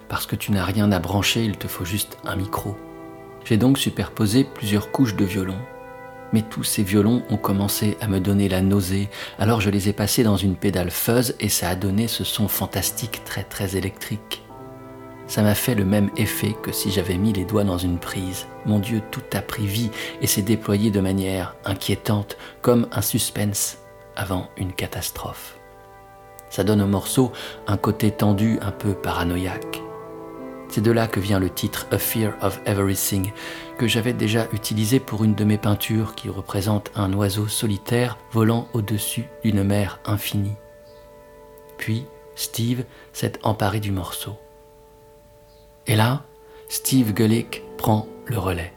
Parce 0.08 0.24
que 0.24 0.36
tu 0.36 0.52
n'as 0.52 0.64
rien 0.64 0.90
à 0.90 0.98
brancher, 0.98 1.44
il 1.44 1.58
te 1.58 1.68
faut 1.68 1.84
juste 1.84 2.16
un 2.24 2.36
micro. 2.36 2.76
J'ai 3.44 3.58
donc 3.58 3.76
superposé 3.76 4.44
plusieurs 4.44 4.90
couches 4.90 5.16
de 5.16 5.24
violon. 5.24 5.58
Mais 6.32 6.42
tous 6.42 6.64
ces 6.64 6.82
violons 6.82 7.22
ont 7.28 7.36
commencé 7.36 7.98
à 8.00 8.08
me 8.08 8.20
donner 8.20 8.48
la 8.48 8.62
nausée, 8.62 9.10
alors 9.38 9.60
je 9.60 9.68
les 9.68 9.90
ai 9.90 9.92
passés 9.92 10.22
dans 10.22 10.36
une 10.38 10.56
pédale 10.56 10.90
fuzz 10.90 11.34
et 11.40 11.50
ça 11.50 11.68
a 11.68 11.74
donné 11.74 12.08
ce 12.08 12.24
son 12.24 12.48
fantastique 12.48 13.22
très 13.24 13.42
très 13.42 13.76
électrique 13.76 14.42
ça 15.30 15.42
m'a 15.42 15.54
fait 15.54 15.76
le 15.76 15.84
même 15.84 16.10
effet 16.16 16.56
que 16.60 16.72
si 16.72 16.90
j'avais 16.90 17.16
mis 17.16 17.32
les 17.32 17.44
doigts 17.44 17.62
dans 17.62 17.78
une 17.78 18.00
prise. 18.00 18.48
Mon 18.66 18.80
Dieu, 18.80 19.00
tout 19.12 19.22
a 19.32 19.40
pris 19.40 19.64
vie 19.64 19.92
et 20.20 20.26
s'est 20.26 20.42
déployé 20.42 20.90
de 20.90 20.98
manière 20.98 21.54
inquiétante, 21.64 22.36
comme 22.62 22.88
un 22.90 23.00
suspense 23.00 23.78
avant 24.16 24.48
une 24.56 24.72
catastrophe. 24.72 25.56
Ça 26.50 26.64
donne 26.64 26.82
au 26.82 26.88
morceau 26.88 27.30
un 27.68 27.76
côté 27.76 28.10
tendu, 28.10 28.58
un 28.60 28.72
peu 28.72 28.92
paranoïaque. 28.92 29.80
C'est 30.68 30.80
de 30.80 30.90
là 30.90 31.06
que 31.06 31.20
vient 31.20 31.38
le 31.38 31.50
titre 31.50 31.86
A 31.92 31.98
Fear 31.98 32.32
of 32.42 32.60
Everything, 32.66 33.30
que 33.78 33.86
j'avais 33.86 34.14
déjà 34.14 34.48
utilisé 34.52 34.98
pour 34.98 35.22
une 35.22 35.36
de 35.36 35.44
mes 35.44 35.58
peintures 35.58 36.16
qui 36.16 36.28
représente 36.28 36.90
un 36.96 37.12
oiseau 37.12 37.46
solitaire 37.46 38.18
volant 38.32 38.66
au-dessus 38.72 39.26
d'une 39.44 39.62
mer 39.62 40.00
infinie. 40.06 40.56
Puis, 41.78 42.06
Steve 42.34 42.82
s'est 43.12 43.34
emparé 43.44 43.78
du 43.78 43.92
morceau. 43.92 44.36
Et 45.90 45.96
là, 45.96 46.22
Steve 46.68 47.12
Gullick 47.14 47.64
prend 47.76 48.06
le 48.26 48.38
relais. 48.38 48.72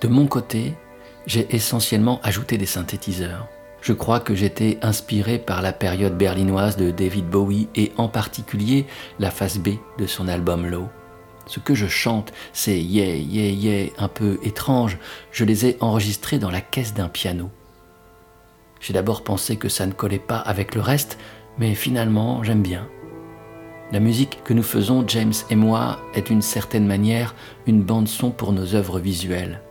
De 0.00 0.08
mon 0.08 0.26
côté, 0.26 0.72
j'ai 1.26 1.46
essentiellement 1.54 2.18
ajouté 2.22 2.56
des 2.56 2.64
synthétiseurs. 2.64 3.46
Je 3.82 3.92
crois 3.92 4.20
que 4.20 4.34
j'étais 4.34 4.78
inspiré 4.80 5.38
par 5.38 5.60
la 5.60 5.74
période 5.74 6.16
berlinoise 6.16 6.78
de 6.78 6.92
David 6.92 7.28
Bowie 7.28 7.68
et 7.74 7.92
en 7.98 8.08
particulier 8.08 8.86
la 9.18 9.30
face 9.30 9.58
B 9.58 9.72
de 9.98 10.06
son 10.06 10.28
album 10.28 10.64
Low. 10.64 10.88
Ce 11.44 11.60
que 11.60 11.74
je 11.74 11.88
chante, 11.88 12.32
c'est 12.54 12.80
yeah, 12.80 13.16
yeah, 13.16 13.50
yeah, 13.50 13.90
un 13.98 14.08
peu 14.08 14.38
étrange. 14.42 14.96
Je 15.32 15.44
les 15.44 15.66
ai 15.66 15.76
enregistrés 15.80 16.38
dans 16.38 16.50
la 16.50 16.62
caisse 16.62 16.94
d'un 16.94 17.10
piano. 17.10 17.50
J'ai 18.80 18.94
d'abord 18.94 19.24
pensé 19.24 19.56
que 19.56 19.68
ça 19.68 19.84
ne 19.84 19.92
collait 19.92 20.18
pas 20.18 20.38
avec 20.38 20.74
le 20.74 20.80
reste, 20.80 21.18
mais 21.58 21.74
finalement 21.74 22.42
j'aime 22.42 22.62
bien. 22.62 22.88
La 23.92 23.98
musique 23.98 24.44
que 24.44 24.54
nous 24.54 24.62
faisons, 24.62 25.04
James 25.08 25.32
et 25.50 25.56
moi, 25.56 25.98
est 26.14 26.28
d'une 26.28 26.42
certaine 26.42 26.86
manière 26.86 27.34
une 27.66 27.82
bande-son 27.82 28.30
pour 28.30 28.52
nos 28.52 28.76
œuvres 28.76 29.00
visuelles. 29.00 29.62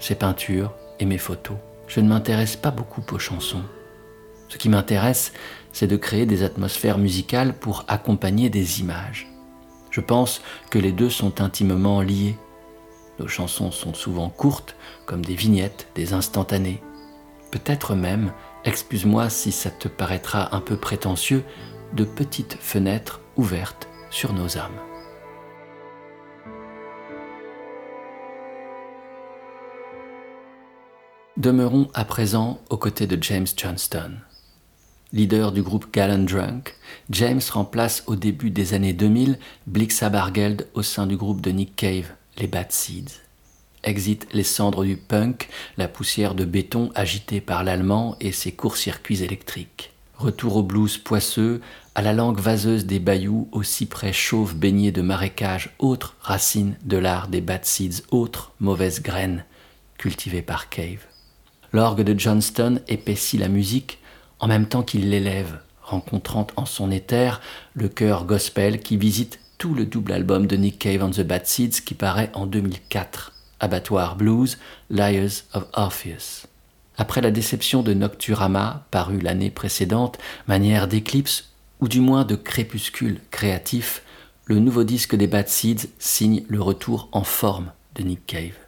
Ses 0.00 0.16
peintures 0.16 0.74
et 0.98 1.04
mes 1.04 1.18
photos. 1.18 1.56
Je 1.86 2.00
ne 2.00 2.08
m'intéresse 2.08 2.56
pas 2.56 2.72
beaucoup 2.72 3.04
aux 3.12 3.18
chansons. 3.20 3.62
Ce 4.48 4.58
qui 4.58 4.68
m'intéresse, 4.68 5.32
c'est 5.70 5.86
de 5.86 5.96
créer 5.96 6.26
des 6.26 6.42
atmosphères 6.42 6.98
musicales 6.98 7.54
pour 7.54 7.84
accompagner 7.86 8.50
des 8.50 8.80
images. 8.80 9.28
Je 9.92 10.00
pense 10.00 10.42
que 10.70 10.80
les 10.80 10.92
deux 10.92 11.10
sont 11.10 11.40
intimement 11.40 12.00
liés. 12.00 12.36
Nos 13.20 13.28
chansons 13.28 13.70
sont 13.70 13.94
souvent 13.94 14.28
courtes, 14.28 14.74
comme 15.06 15.24
des 15.24 15.36
vignettes, 15.36 15.86
des 15.94 16.14
instantanés. 16.14 16.82
Peut-être 17.52 17.94
même, 17.94 18.32
excuse-moi 18.64 19.30
si 19.30 19.52
ça 19.52 19.70
te 19.70 19.86
paraîtra 19.86 20.54
un 20.54 20.60
peu 20.60 20.76
prétentieux, 20.76 21.44
de 21.94 22.04
petites 22.04 22.56
fenêtres 22.60 23.20
ouvertes 23.36 23.88
sur 24.10 24.32
nos 24.32 24.56
âmes. 24.58 24.80
Demeurons 31.36 31.88
à 31.94 32.04
présent 32.04 32.60
aux 32.68 32.76
côtés 32.76 33.06
de 33.06 33.20
James 33.22 33.46
Johnston. 33.56 34.12
Leader 35.12 35.52
du 35.52 35.62
groupe 35.62 35.92
Gallon 35.92 36.24
Drunk, 36.24 36.76
James 37.08 37.40
remplace 37.50 38.04
au 38.06 38.14
début 38.14 38.50
des 38.50 38.74
années 38.74 38.92
2000 38.92 39.38
Blixa 39.66 40.08
Bargeld 40.08 40.68
au 40.74 40.82
sein 40.82 41.06
du 41.06 41.16
groupe 41.16 41.40
de 41.40 41.50
Nick 41.50 41.74
Cave, 41.74 42.10
les 42.36 42.46
Bad 42.46 42.70
Seeds. 42.70 43.22
Exit 43.82 44.28
les 44.32 44.44
cendres 44.44 44.84
du 44.84 44.96
punk, 44.96 45.48
la 45.78 45.88
poussière 45.88 46.34
de 46.34 46.44
béton 46.44 46.90
agitée 46.94 47.40
par 47.40 47.64
l'allemand 47.64 48.16
et 48.20 48.32
ses 48.32 48.52
courts-circuits 48.52 49.22
électriques. 49.22 49.89
Retour 50.20 50.56
au 50.56 50.62
blues 50.62 50.98
poisseux, 50.98 51.62
à 51.94 52.02
la 52.02 52.12
langue 52.12 52.38
vaseuse 52.38 52.84
des 52.84 52.98
bayous, 52.98 53.48
aux 53.52 53.62
cyprès 53.62 54.12
chauves 54.12 54.54
baignés 54.54 54.92
de 54.92 55.00
marécages, 55.00 55.74
autres 55.78 56.14
racines 56.20 56.76
de 56.84 56.98
l'art 56.98 57.28
des 57.28 57.40
bad 57.40 57.64
seeds, 57.64 58.02
autres 58.10 58.52
mauvaises 58.60 59.00
graines 59.00 59.46
cultivées 59.96 60.42
par 60.42 60.68
Cave. 60.68 61.06
L'orgue 61.72 62.02
de 62.02 62.20
Johnston 62.20 62.82
épaissit 62.86 63.38
la 63.38 63.48
musique 63.48 63.98
en 64.40 64.46
même 64.46 64.68
temps 64.68 64.82
qu'il 64.82 65.08
l'élève, 65.08 65.58
rencontrant 65.82 66.48
en 66.56 66.66
son 66.66 66.90
éther 66.90 67.40
le 67.72 67.88
chœur 67.88 68.26
gospel 68.26 68.80
qui 68.80 68.98
visite 68.98 69.40
tout 69.56 69.72
le 69.72 69.86
double 69.86 70.12
album 70.12 70.46
de 70.46 70.56
Nick 70.56 70.78
Cave 70.78 71.02
and 71.02 71.12
the 71.12 71.22
Bad 71.22 71.46
Seeds 71.46 71.80
qui 71.82 71.94
paraît 71.94 72.30
en 72.34 72.44
2004, 72.44 73.32
Abattoir 73.58 74.16
Blues, 74.16 74.58
Liars 74.90 75.44
of 75.54 75.64
Orpheus. 75.72 76.49
Après 77.00 77.22
la 77.22 77.30
déception 77.30 77.82
de 77.82 77.94
Nocturama, 77.94 78.84
paru 78.90 79.20
l'année 79.20 79.50
précédente, 79.50 80.18
manière 80.46 80.86
d'éclipse 80.86 81.48
ou 81.80 81.88
du 81.88 81.98
moins 81.98 82.26
de 82.26 82.36
crépuscule 82.36 83.22
créatif, 83.30 84.02
le 84.44 84.58
nouveau 84.58 84.84
disque 84.84 85.14
des 85.14 85.26
Bad 85.26 85.48
Seeds 85.48 85.88
signe 85.98 86.44
le 86.46 86.60
retour 86.60 87.08
en 87.12 87.24
forme 87.24 87.72
de 87.94 88.02
Nick 88.02 88.26
Cave. 88.26 88.58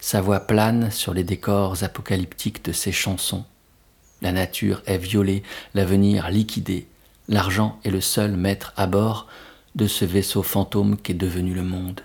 Sa 0.00 0.20
voix 0.20 0.40
plane 0.40 0.90
sur 0.90 1.14
les 1.14 1.24
décors 1.24 1.82
apocalyptiques 1.82 2.62
de 2.62 2.72
ses 2.72 2.92
chansons. 2.92 3.46
La 4.20 4.32
nature 4.32 4.82
est 4.84 4.98
violée, 4.98 5.42
l'avenir 5.72 6.28
liquidé, 6.28 6.88
l'argent 7.26 7.78
est 7.86 7.90
le 7.90 8.02
seul 8.02 8.32
maître 8.32 8.74
à 8.76 8.86
bord 8.86 9.28
de 9.76 9.86
ce 9.86 10.04
vaisseau 10.04 10.42
fantôme 10.42 10.98
qu'est 10.98 11.14
devenu 11.14 11.54
le 11.54 11.62
monde. 11.62 12.02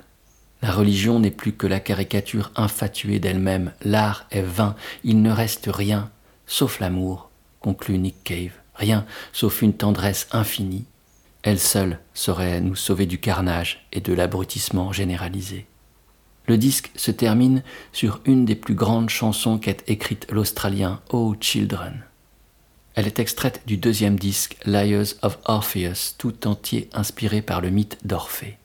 La 0.62 0.72
religion 0.72 1.20
n'est 1.20 1.32
plus 1.32 1.54
que 1.54 1.68
la 1.68 1.80
caricature 1.80 2.52
infatuée 2.56 3.20
d'elle-même, 3.20 3.74
l'art 3.84 4.26
est 4.32 4.42
vain, 4.42 4.76
il 5.04 5.22
ne 5.22 5.32
reste 5.32 5.70
rien, 5.72 6.10
sauf 6.48 6.80
l'amour, 6.80 7.30
conclut 7.60 8.00
Nick 8.00 8.24
Cave, 8.24 8.54
rien, 8.74 9.06
sauf 9.34 9.62
une 9.62 9.74
tendresse 9.74 10.28
infinie. 10.32 10.86
Elle 11.44 11.60
seule 11.60 12.00
saurait 12.14 12.60
nous 12.60 12.76
sauver 12.76 13.06
du 13.06 13.20
carnage 13.20 13.86
et 13.94 14.02
de 14.02 14.14
l'abrutissement 14.14 14.92
généralisé. 14.92 15.68
Le 16.48 16.58
disque 16.58 16.92
se 16.96 17.12
termine 17.12 17.62
sur 17.92 18.22
une 18.26 18.46
des 18.46 18.56
plus 18.56 18.74
grandes 18.74 19.10
chansons 19.10 19.58
qu'ait 19.60 19.78
écrite 19.88 20.28
l'Australien 20.32 21.02
Oh 21.10 21.36
Children. 21.40 22.04
Elle 22.96 23.06
est 23.06 23.20
extraite 23.20 23.62
du 23.68 23.78
deuxième 23.78 24.18
disque 24.18 24.58
Liars 24.66 25.14
of 25.22 25.38
Orpheus, 25.46 26.16
tout 26.18 26.48
entier 26.48 26.90
inspiré 26.94 27.42
par 27.42 27.62
le 27.62 27.70
mythe 27.70 27.98
d'Orphée. 28.04 28.58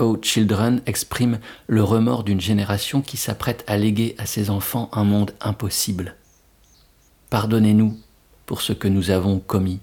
Oh 0.00 0.16
Children 0.22 0.80
exprime 0.86 1.40
le 1.66 1.82
remords 1.82 2.22
d'une 2.22 2.40
génération 2.40 3.00
qui 3.00 3.16
s'apprête 3.16 3.64
à 3.66 3.76
léguer 3.76 4.14
à 4.18 4.26
ses 4.26 4.48
enfants 4.48 4.88
un 4.92 5.02
monde 5.02 5.32
impossible. 5.40 6.14
Pardonnez-nous 7.30 7.98
pour 8.46 8.62
ce 8.62 8.72
que 8.72 8.86
nous 8.86 9.10
avons 9.10 9.40
commis. 9.40 9.80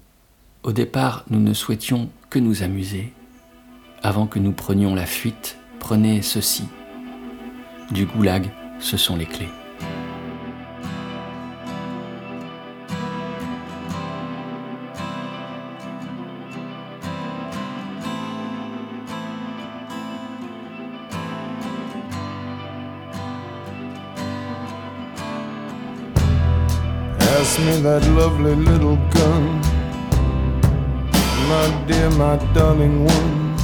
Au 0.64 0.72
départ, 0.72 1.26
nous 1.30 1.42
ne 1.42 1.54
souhaitions 1.54 2.10
que 2.30 2.40
nous 2.40 2.64
amuser. 2.64 3.14
Avant 4.04 4.26
que 4.26 4.40
nous 4.40 4.54
prenions 4.54 4.96
la 4.96 5.06
fuite, 5.06 5.58
prenez 5.80 6.22
ceci. 6.22 6.64
Du 7.92 8.06
goulag, 8.06 8.50
ce 8.80 8.96
sont 8.96 9.18
les 9.18 9.26
clés. 9.26 9.50
Me 27.66 27.82
that 27.82 28.06
lovely 28.10 28.56
little 28.56 28.98
gun. 29.16 29.44
My 31.50 31.66
dear, 31.88 32.10
my 32.12 32.36
darling 32.54 33.06
one. 33.06 33.56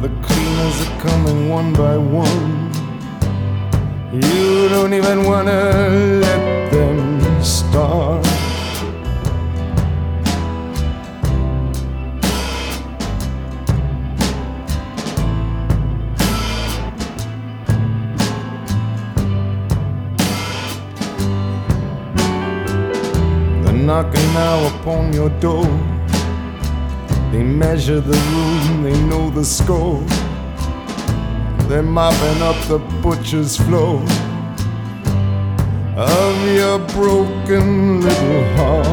The 0.00 0.10
cleaners 0.26 0.76
are 0.84 1.00
coming 1.00 1.48
one 1.48 1.72
by 1.74 1.96
one. 1.98 2.70
You 4.12 4.68
don't 4.70 4.94
even 4.94 5.24
wanna 5.24 5.60
let 6.22 6.57
They're 31.78 31.86
mopping 31.86 32.42
up 32.42 32.56
the 32.66 32.78
butcher's 33.00 33.56
floor 33.56 34.02
of 35.96 36.48
your 36.52 36.80
broken 36.88 38.00
little 38.00 38.44
heart. 38.56 38.84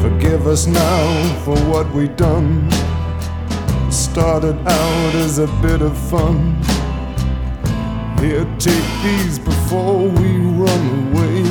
Forgive 0.00 0.46
us 0.46 0.66
now 0.66 1.42
for 1.44 1.58
what 1.68 1.92
we 1.92 2.08
done. 2.08 2.87
Started 4.12 4.58
out 4.66 5.14
as 5.14 5.38
a 5.38 5.46
bit 5.62 5.80
of 5.80 5.96
fun. 5.96 6.56
Here, 8.18 8.46
take 8.58 8.88
these 9.04 9.38
before 9.38 10.08
we 10.08 10.38
run 10.38 11.12
away. 11.12 11.42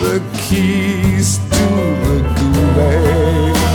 The 0.00 0.20
keys 0.48 1.38
to 1.38 1.66
the 2.06 2.22
gulag. 2.36 3.65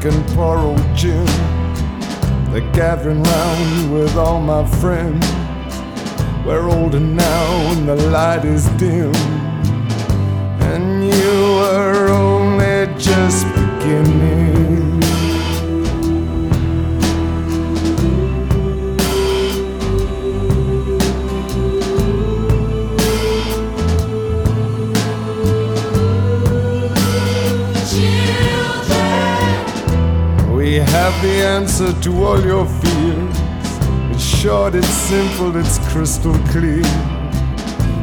Frank 0.00 0.14
and 0.14 0.28
poor 0.34 0.56
old 0.56 0.96
Jim. 0.96 1.26
They're 2.50 2.72
gathering 2.72 3.22
round 3.22 3.92
with 3.92 4.16
all 4.16 4.40
my 4.40 4.64
friends. 4.80 5.26
We're 6.46 6.70
older 6.70 7.00
now 7.00 7.72
and 7.72 7.86
the 7.86 7.96
light 8.08 8.44
is 8.46 8.66
dim. 8.78 9.14
And 10.72 11.04
you 11.04 11.58
are 11.74 12.08
only 12.08 12.86
just 12.98 13.46
beginning. 13.48 14.69
Have 31.00 31.22
the 31.22 31.42
answer 31.56 31.92
to 32.02 32.10
all 32.24 32.38
your 32.44 32.66
fears. 32.66 33.36
It's 34.10 34.22
short, 34.22 34.74
it's 34.74 34.86
simple, 34.86 35.56
it's 35.56 35.78
crystal 35.90 36.36
clear. 36.52 36.82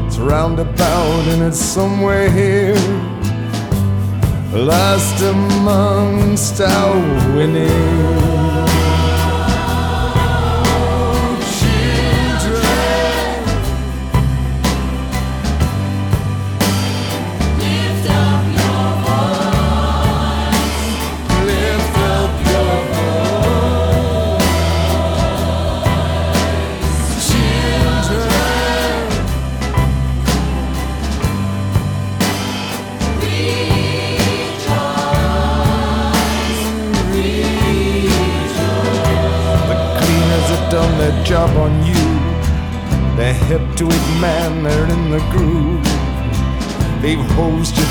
It's 0.07 0.17
roundabout 0.17 1.23
and 1.31 1.43
it's 1.43 1.60
somewhere 1.60 2.27
here. 2.31 2.73
Last 4.51 5.21
amongst 5.21 6.60
our 6.60 7.36
winning. 7.36 8.26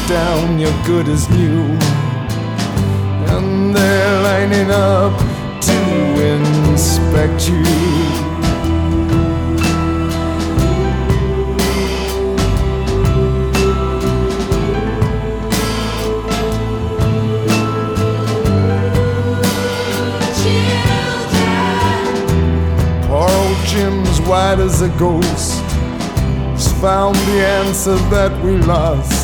Down, 0.08 0.58
you're 0.58 0.82
good 0.84 1.08
as 1.08 1.28
new. 1.30 1.62
And 3.34 3.74
they're 3.74 4.22
lining 4.22 4.70
up 4.70 5.18
to 5.62 5.78
inspect 6.22 7.48
you. 7.48 7.64
All 23.10 23.54
Jim's 23.64 24.20
white 24.20 24.60
as 24.60 24.82
a 24.82 24.88
ghost 24.98 25.60
has 26.52 26.72
found 26.80 27.16
the 27.16 27.44
answer 27.44 27.96
that 28.10 28.32
we 28.44 28.56
lost. 28.58 29.15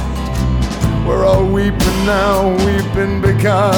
We're 1.07 1.25
all 1.25 1.45
weeping 1.45 2.07
now, 2.07 2.51
weeping 2.65 3.21
because 3.21 3.77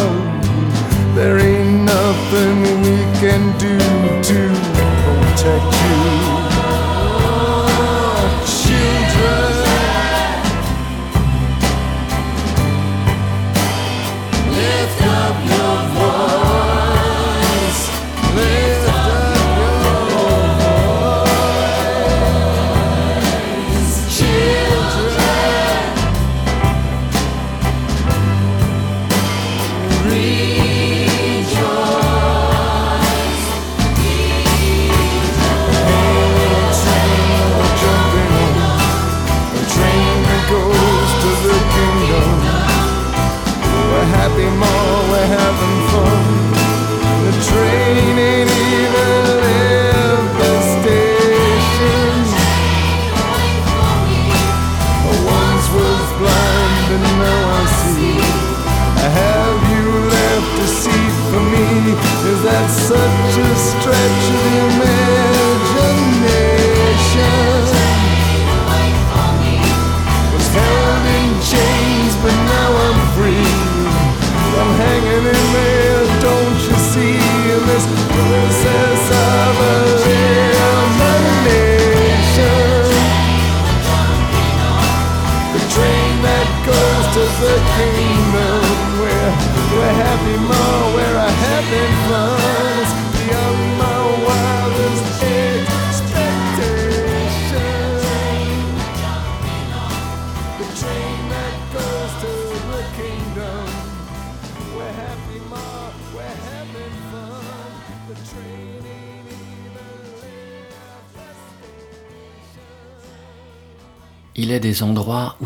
there 1.15 1.39
ain't 1.39 1.85
nothing 1.85 2.63
we 2.83 2.97
can 3.21 3.57
do 3.59 3.79
to 3.79 4.49
protect 5.05 5.73
you. 5.85 6.03
Children. 8.61 9.53
Lift 14.59 15.01
up 15.03 15.37
your 15.55 15.77
voice. 15.97 17.83
Lift 18.37 18.84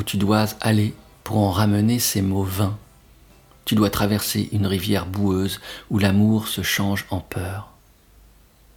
tu 0.08 0.16
dois 0.16 0.46
aller 0.62 0.94
pour 1.22 1.36
en 1.36 1.50
ramener 1.50 1.98
ces 1.98 2.22
mots 2.22 2.42
vains. 2.42 2.78
Tu 3.66 3.74
dois 3.74 3.90
traverser 3.90 4.48
une 4.52 4.66
rivière 4.66 5.04
boueuse 5.04 5.60
où 5.90 5.98
l'amour 5.98 6.48
se 6.48 6.62
change 6.62 7.04
en 7.10 7.20
peur. 7.20 7.68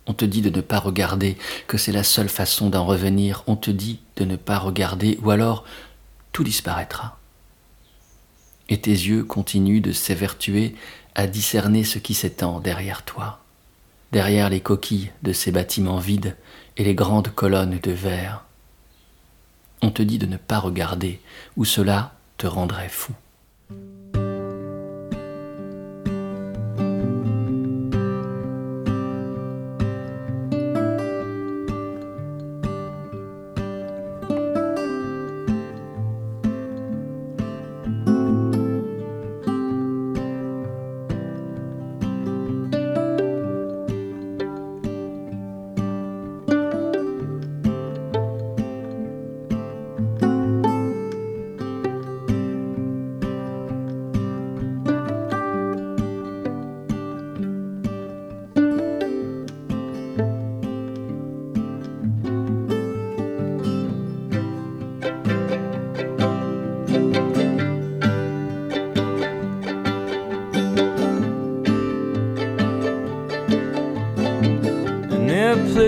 On 0.07 0.13
te 0.13 0.25
dit 0.25 0.41
de 0.41 0.49
ne 0.49 0.59
pas 0.59 0.79
regarder, 0.79 1.37
que 1.67 1.77
c'est 1.77 1.93
la 1.93 2.03
seule 2.03 2.27
façon 2.27 2.69
d'en 2.69 2.85
revenir. 2.85 3.45
On 3.47 3.55
te 3.55 3.71
dit 3.71 4.01
de 4.17 4.25
ne 4.25 4.35
pas 4.35 4.57
regarder, 4.57 5.17
ou 5.23 5.31
alors 5.31 5.63
tout 6.33 6.43
disparaîtra. 6.43 7.17
Et 8.67 8.81
tes 8.81 8.91
yeux 8.91 9.23
continuent 9.23 9.81
de 9.81 9.93
s'évertuer 9.93 10.75
à 11.15 11.27
discerner 11.27 11.85
ce 11.85 11.97
qui 11.97 12.13
s'étend 12.13 12.59
derrière 12.59 13.03
toi, 13.03 13.39
derrière 14.11 14.49
les 14.49 14.59
coquilles 14.59 15.13
de 15.23 15.31
ces 15.31 15.53
bâtiments 15.53 15.99
vides 15.99 16.35
et 16.75 16.83
les 16.83 16.93
grandes 16.93 17.29
colonnes 17.29 17.79
de 17.81 17.91
verre. 17.91 18.43
On 19.81 19.91
te 19.91 20.01
dit 20.01 20.19
de 20.19 20.25
ne 20.25 20.37
pas 20.37 20.59
regarder, 20.59 21.19
ou 21.57 21.65
cela 21.65 22.13
te 22.37 22.47
rendrait 22.47 22.89
fou. 22.89 23.13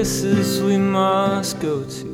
Places 0.03 0.61
we 0.61 0.77
must 0.77 1.61
go 1.61 1.81
to 1.85 2.09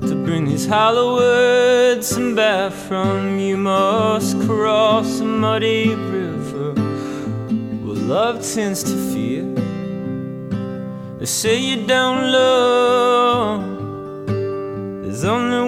to 0.00 0.16
bring 0.24 0.46
these 0.46 0.66
hollow 0.66 1.14
words 1.14 2.10
and 2.10 2.34
back 2.34 2.72
from. 2.72 3.38
You 3.38 3.56
must 3.56 4.36
cross 4.40 5.20
a 5.20 5.24
muddy 5.24 5.94
river 5.94 6.72
where 7.84 8.02
love 8.14 8.42
tends 8.42 8.82
to 8.82 8.96
fear. 9.12 9.44
They 11.20 11.26
say 11.26 11.56
you 11.56 11.86
don't 11.86 12.32
love. 12.32 13.62
There's 15.04 15.22
only 15.22 15.63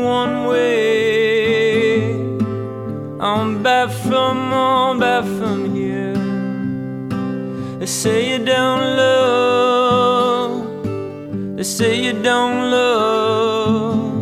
don't 12.27 12.71
love. 12.73 14.13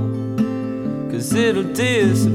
Cause 1.10 1.32
it'll 1.32 1.62
disappear. 1.72 2.33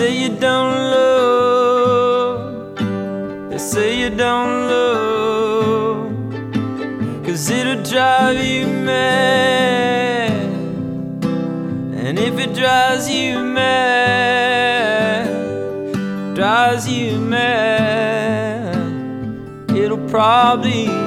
Say 0.00 0.16
you 0.22 0.30
don't 0.30 0.74
love, 0.96 2.74
they 3.50 3.58
say 3.58 4.00
you 4.00 4.08
don't 4.08 4.66
love, 4.72 6.08
cause 7.22 7.50
it'll 7.50 7.82
drive 7.82 8.42
you 8.42 8.66
mad. 8.66 10.32
And 12.02 12.18
if 12.18 12.38
it 12.38 12.54
drives 12.54 13.10
you 13.10 13.40
mad, 13.44 15.26
drives 16.34 16.88
you 16.88 17.20
mad, 17.20 18.74
it'll 19.76 20.08
probably 20.08 20.99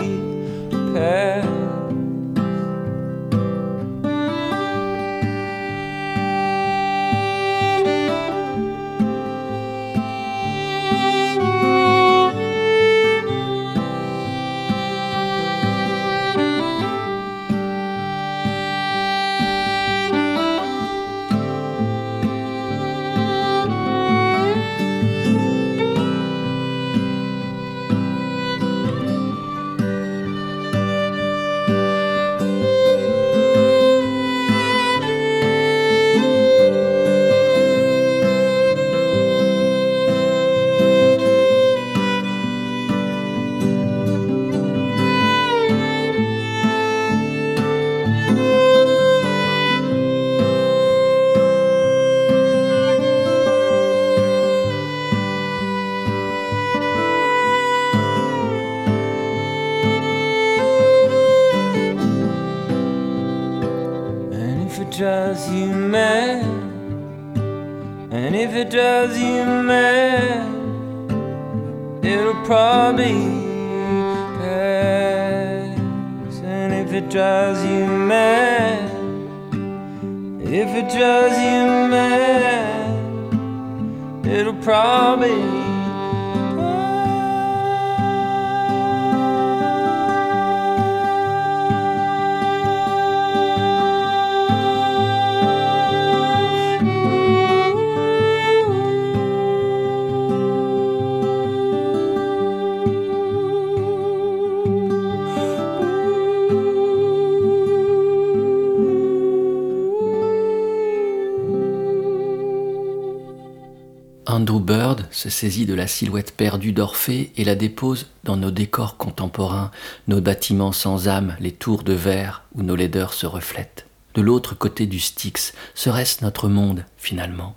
Bird 114.39 115.05
se 115.11 115.29
saisit 115.29 115.65
de 115.65 115.73
la 115.73 115.87
silhouette 115.87 116.35
perdue 116.35 116.71
d'Orphée 116.71 117.31
et 117.37 117.43
la 117.43 117.55
dépose 117.55 118.07
dans 118.23 118.37
nos 118.37 118.51
décors 118.51 118.97
contemporains, 118.97 119.71
nos 120.07 120.21
bâtiments 120.21 120.71
sans 120.71 121.07
âme, 121.07 121.35
les 121.39 121.51
tours 121.51 121.83
de 121.83 121.93
verre 121.93 122.43
où 122.55 122.63
nos 122.63 122.75
laideurs 122.75 123.13
se 123.13 123.25
reflètent. 123.25 123.85
De 124.15 124.21
l'autre 124.21 124.55
côté 124.55 124.85
du 124.85 124.99
Styx, 124.99 125.53
serait-ce 125.75 126.23
notre 126.23 126.47
monde, 126.47 126.85
finalement? 126.97 127.55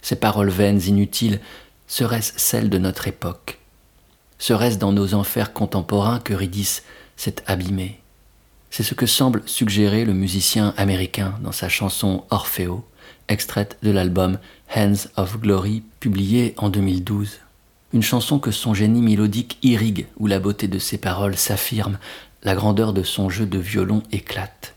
Ces 0.00 0.16
paroles 0.16 0.50
vaines, 0.50 0.82
inutiles, 0.86 1.40
seraient-ce 1.86 2.32
celles 2.36 2.70
de 2.70 2.78
notre 2.78 3.08
époque? 3.08 3.58
Serait-ce 4.38 4.78
dans 4.78 4.92
nos 4.92 5.14
enfers 5.14 5.52
contemporains 5.52 6.20
que 6.20 6.34
Ridis 6.34 6.80
s'est 7.16 7.36
abîmé? 7.46 8.00
C'est 8.70 8.82
ce 8.82 8.94
que 8.94 9.06
semble 9.06 9.42
suggérer 9.46 10.04
le 10.04 10.14
musicien 10.14 10.74
américain 10.76 11.34
dans 11.42 11.52
sa 11.52 11.68
chanson 11.68 12.24
Orfeo, 12.30 12.84
extraite 13.32 13.78
de 13.82 13.90
l'album 13.90 14.38
Hands 14.74 15.08
of 15.16 15.40
Glory, 15.40 15.82
publié 16.00 16.54
en 16.58 16.68
2012. 16.68 17.40
Une 17.92 18.02
chanson 18.02 18.38
que 18.38 18.50
son 18.50 18.74
génie 18.74 19.02
mélodique 19.02 19.58
irrigue, 19.62 20.06
où 20.18 20.26
la 20.26 20.38
beauté 20.38 20.68
de 20.68 20.78
ses 20.78 20.98
paroles 20.98 21.36
s'affirme, 21.36 21.98
la 22.42 22.54
grandeur 22.54 22.92
de 22.92 23.02
son 23.02 23.28
jeu 23.28 23.46
de 23.46 23.58
violon 23.58 24.02
éclate. 24.12 24.74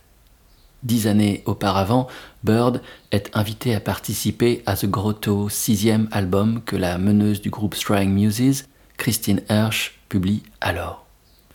Dix 0.83 1.07
années 1.07 1.41
auparavant, 1.45 2.07
Bird 2.43 2.81
est 3.11 3.29
invité 3.33 3.73
à 3.73 3.79
participer 3.79 4.61
à 4.65 4.75
The 4.75 4.85
Grotto, 4.85 5.49
sixième 5.49 6.07
album 6.11 6.61
que 6.63 6.75
la 6.75 6.97
meneuse 6.97 7.41
du 7.41 7.49
groupe 7.49 7.75
Straying 7.75 8.11
Muses, 8.11 8.65
Christine 8.97 9.41
Hirsch, 9.49 9.99
publie 10.09 10.43
alors. 10.61 11.04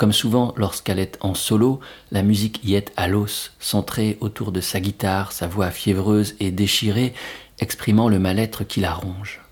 Comme 0.01 0.15
souvent 0.15 0.55
lorsqu'elle 0.57 0.99
est 0.99 1.19
en 1.21 1.35
solo, 1.35 1.79
la 2.11 2.23
musique 2.23 2.65
y 2.65 2.75
est 2.75 2.91
à 2.97 3.07
l'os, 3.07 3.53
centrée 3.61 4.17
autour 4.23 4.51
de 4.51 4.63
sa 4.63 4.81
guitare, 4.81 5.31
sa 5.31 5.47
voix 5.47 5.71
fiévreuse 5.71 6.37
et 6.41 6.51
déchirée, 6.51 7.13
exprimant 7.59 8.09
le 8.09 8.19
mal-être 8.19 8.65
qui 8.65 8.81
la 8.81 8.95
ronge. 8.95 9.43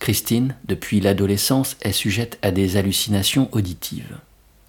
Christine, 0.00 0.56
depuis 0.64 0.98
l'adolescence, 0.98 1.76
est 1.82 1.92
sujette 1.92 2.36
à 2.42 2.50
des 2.50 2.76
hallucinations 2.76 3.48
auditives. 3.52 4.18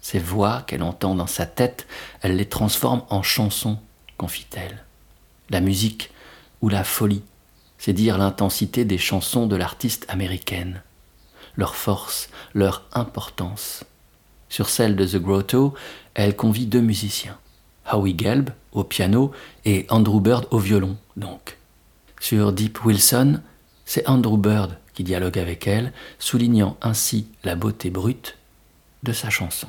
Ces 0.02 0.20
voix 0.20 0.62
qu'elle 0.68 0.84
entend 0.84 1.16
dans 1.16 1.26
sa 1.26 1.46
tête, 1.46 1.88
elle 2.20 2.36
les 2.36 2.48
transforme 2.48 3.02
en 3.10 3.24
chansons, 3.24 3.80
confie-t-elle. 4.18 4.84
La 5.50 5.60
musique 5.60 6.12
ou 6.60 6.68
la 6.68 6.84
folie, 6.84 7.24
c'est 7.76 7.92
dire 7.92 8.18
l'intensité 8.18 8.84
des 8.84 8.98
chansons 8.98 9.48
de 9.48 9.56
l'artiste 9.56 10.06
américaine, 10.08 10.80
leur 11.56 11.74
force, 11.74 12.28
leur 12.54 12.84
importance. 12.92 13.82
Sur 14.52 14.68
celle 14.68 14.96
de 14.96 15.06
The 15.06 15.16
Grotto, 15.16 15.72
elle 16.12 16.36
convie 16.36 16.66
deux 16.66 16.82
musiciens, 16.82 17.38
Howie 17.90 18.14
Gelb 18.14 18.50
au 18.72 18.84
piano 18.84 19.32
et 19.64 19.86
Andrew 19.88 20.20
Bird 20.20 20.46
au 20.50 20.58
violon, 20.58 20.98
donc. 21.16 21.56
Sur 22.20 22.52
Deep 22.52 22.84
Wilson, 22.84 23.40
c'est 23.86 24.06
Andrew 24.06 24.36
Bird 24.36 24.76
qui 24.92 25.04
dialogue 25.04 25.38
avec 25.38 25.66
elle, 25.66 25.94
soulignant 26.18 26.76
ainsi 26.82 27.28
la 27.44 27.54
beauté 27.54 27.88
brute 27.88 28.36
de 29.04 29.14
sa 29.14 29.30
chanson. 29.30 29.68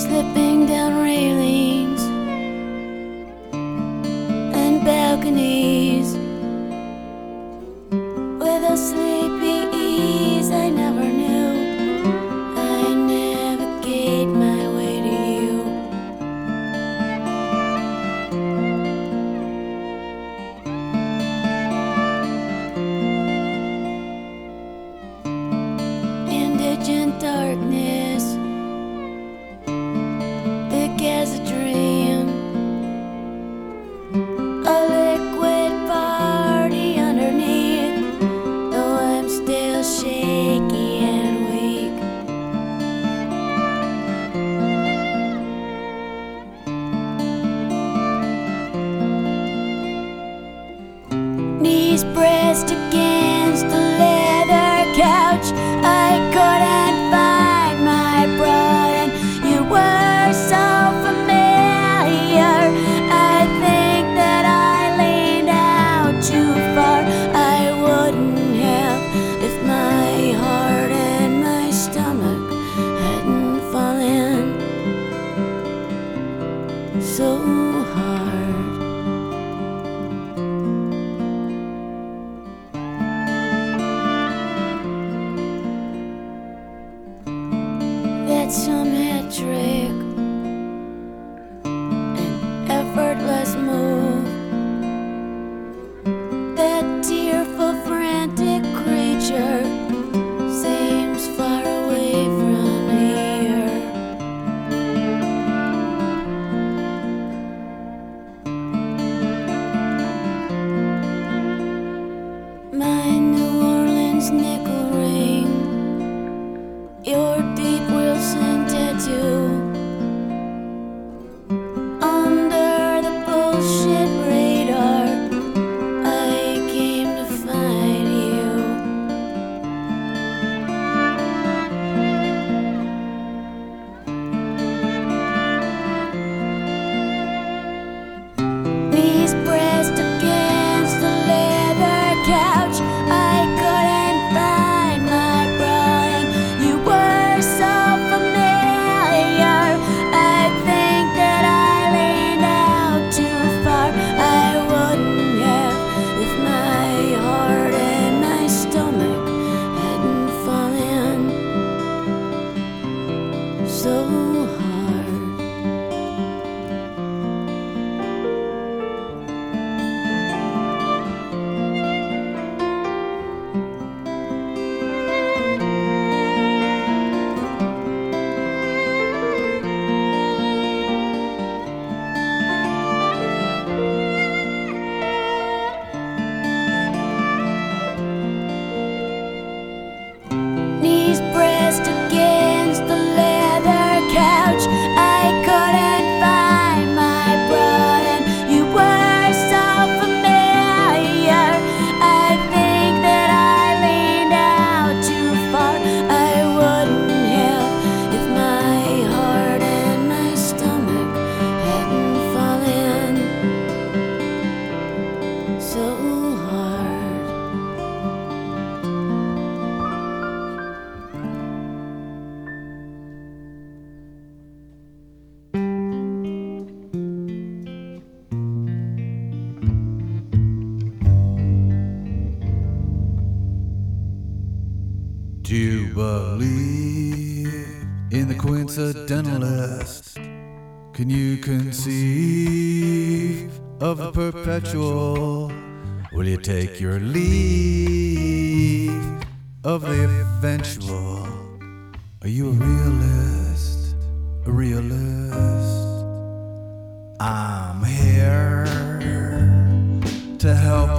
slipping 0.00 0.64
down 0.64 0.94
railing. 0.94 1.89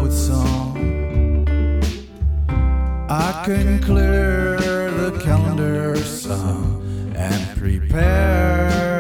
With 0.01 0.13
song. 0.13 0.77
I 3.09 3.43
can 3.45 3.81
clear 3.81 4.57
the 4.91 5.19
calendar 5.23 5.95
some 5.97 7.13
and 7.15 7.59
prepare 7.59 8.90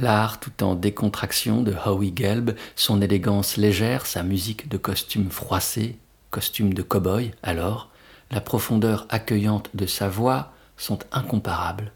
L'art 0.00 0.38
tout 0.38 0.62
en 0.62 0.76
décontraction 0.76 1.62
de 1.62 1.74
Howie 1.84 2.12
Gelb, 2.14 2.52
son 2.76 3.02
élégance 3.02 3.56
légère, 3.56 4.06
sa 4.06 4.22
musique 4.22 4.68
de 4.68 4.76
costume 4.76 5.28
froissé, 5.28 5.98
costume 6.30 6.72
de 6.72 6.82
cow-boy 6.82 7.32
alors, 7.42 7.90
la 8.30 8.40
profondeur 8.40 9.06
accueillante 9.08 9.70
de 9.74 9.86
sa 9.86 10.08
voix 10.08 10.52
sont 10.76 11.00
incomparables. 11.10 11.90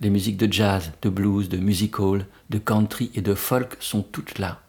Les 0.00 0.08
musiques 0.08 0.38
de 0.38 0.50
jazz, 0.50 0.92
de 1.02 1.10
blues, 1.10 1.50
de 1.50 1.58
music 1.58 1.98
hall, 1.98 2.24
de 2.48 2.56
country 2.56 3.10
et 3.14 3.20
de 3.20 3.34
folk 3.34 3.76
sont 3.80 4.02
toutes 4.02 4.38
là. 4.38 4.62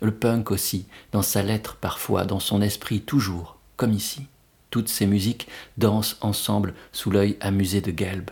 Le 0.00 0.10
punk 0.10 0.50
aussi, 0.50 0.86
dans 1.12 1.22
sa 1.22 1.42
lettre 1.42 1.76
parfois, 1.76 2.24
dans 2.24 2.40
son 2.40 2.62
esprit 2.62 3.00
toujours, 3.00 3.58
comme 3.76 3.92
ici. 3.92 4.26
Toutes 4.70 4.88
ces 4.88 5.06
musiques 5.06 5.46
dansent 5.78 6.16
ensemble 6.20 6.74
sous 6.90 7.12
l'œil 7.12 7.36
amusé 7.40 7.80
de 7.80 7.96
Gelb. 7.96 8.30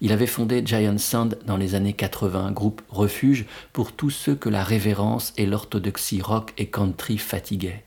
Il 0.00 0.12
avait 0.12 0.26
fondé 0.26 0.62
Giant 0.64 0.98
Sound 0.98 1.38
dans 1.46 1.56
les 1.56 1.74
années 1.74 1.92
80, 1.92 2.52
groupe 2.52 2.82
refuge 2.88 3.46
pour 3.72 3.92
tous 3.92 4.10
ceux 4.10 4.34
que 4.34 4.48
la 4.48 4.62
révérence 4.62 5.32
et 5.36 5.46
l'orthodoxie 5.46 6.20
rock 6.20 6.52
et 6.58 6.66
country 6.66 7.18
fatiguaient. 7.18 7.84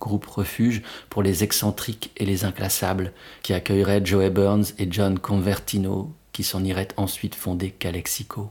Groupe 0.00 0.26
refuge 0.26 0.82
pour 1.10 1.22
les 1.22 1.44
excentriques 1.44 2.10
et 2.16 2.24
les 2.24 2.44
inclassables 2.44 3.12
qui 3.42 3.52
accueilleraient 3.52 4.04
Joey 4.04 4.30
Burns 4.30 4.64
et 4.78 4.88
John 4.90 5.18
Convertino 5.18 6.14
qui 6.32 6.42
s'en 6.42 6.64
iraient 6.64 6.88
ensuite 6.96 7.34
fonder 7.34 7.70
Calexico. 7.70 8.50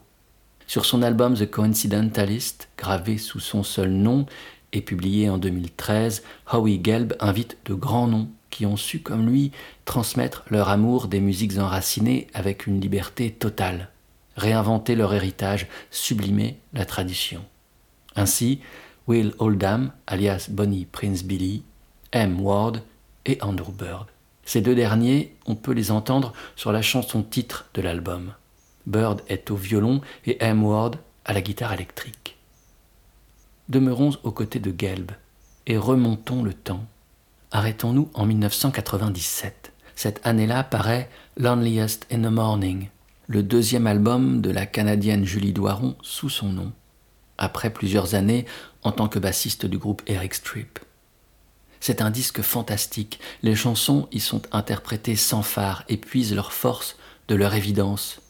Sur 0.68 0.86
son 0.86 1.02
album 1.02 1.34
The 1.34 1.50
Coincidentalist, 1.50 2.70
gravé 2.78 3.18
sous 3.18 3.40
son 3.40 3.64
seul 3.64 3.90
nom 3.90 4.28
et 4.72 4.82
publié 4.82 5.28
en 5.30 5.40
2013, 5.40 6.22
Howie 6.52 6.80
Gelb 6.84 7.16
invite 7.20 7.58
de 7.66 7.74
grands 7.74 8.08
noms 8.08 8.30
qui 8.50 8.66
ont 8.66 8.78
su, 8.78 9.00
comme 9.00 9.28
lui, 9.28 9.52
transmettre 9.86 10.44
leur 10.50 10.70
amour 10.70 11.08
des 11.08 11.20
musiques 11.20 11.58
enracinées 11.58 12.28
avec 12.34 12.68
une 12.68 12.82
liberté 12.82 13.32
totale, 13.32 13.90
réinventer 14.36 14.96
leur 14.96 15.14
héritage, 15.14 15.68
sublimer 15.92 16.60
la 16.74 16.86
tradition. 16.86 17.44
Ainsi, 18.16 18.60
Will 19.08 19.34
Oldham, 19.40 19.92
alias 20.08 20.48
Bonnie 20.50 20.86
Prince 20.86 21.24
Billy, 21.24 21.64
M. 22.12 22.42
Ward 22.42 22.82
et 23.26 23.38
Andrew 23.42 23.72
Bird. 23.72 24.08
Ces 24.46 24.62
deux 24.62 24.76
derniers, 24.76 25.36
on 25.46 25.56
peut 25.56 25.74
les 25.74 25.92
entendre 25.92 26.34
sur 26.56 26.72
la 26.72 26.82
chanson 26.82 27.22
titre 27.22 27.70
de 27.74 27.82
l'album. 27.82 28.34
Bird 28.88 29.22
est 29.28 29.52
au 29.52 29.56
violon 29.56 30.02
et 30.26 30.38
M. 30.44 30.64
Ward 30.64 30.98
à 31.26 31.34
la 31.34 31.42
guitare 31.42 31.74
électrique. 31.74 32.38
Demeurons 33.68 34.12
aux 34.24 34.32
côtés 34.32 34.60
de 34.60 34.74
Gelb 34.76 35.12
et 35.68 35.78
remontons 35.78 36.42
le 36.42 36.54
temps. 36.54 36.86
Arrêtons-nous 37.52 38.12
en 38.14 38.28
1997. 38.28 39.72
Cette 39.96 40.22
année-là 40.24 40.64
paraît 40.64 41.10
Loneliest 41.36 42.06
in 42.12 42.22
the 42.22 42.32
Morning, 42.32 42.90
le 43.26 43.42
deuxième 43.42 43.88
album 43.88 44.40
de 44.40 44.52
la 44.52 44.68
Canadienne 44.68 45.26
Julie 45.26 45.52
Doiron 45.52 45.96
sous 46.04 46.30
son 46.30 46.50
nom, 46.50 46.72
après 47.40 47.72
plusieurs 47.72 48.14
années 48.14 48.46
en 48.84 48.92
tant 48.92 49.08
que 49.08 49.18
bassiste 49.18 49.66
du 49.66 49.80
groupe 49.80 50.04
Eric 50.06 50.36
Strip. 50.36 50.78
C'est 51.80 52.04
un 52.04 52.12
disque 52.12 52.44
fantastique, 52.44 53.20
les 53.42 53.56
chansons 53.56 54.08
y 54.12 54.20
sont 54.20 54.44
interprétées 54.52 55.16
sans 55.16 55.42
phare 55.42 55.86
et 55.90 55.98
puisent 55.98 56.36
leur 56.36 56.54
force 56.54 56.98
de 57.30 57.36
leur 57.36 57.56
évidence, 57.56 58.22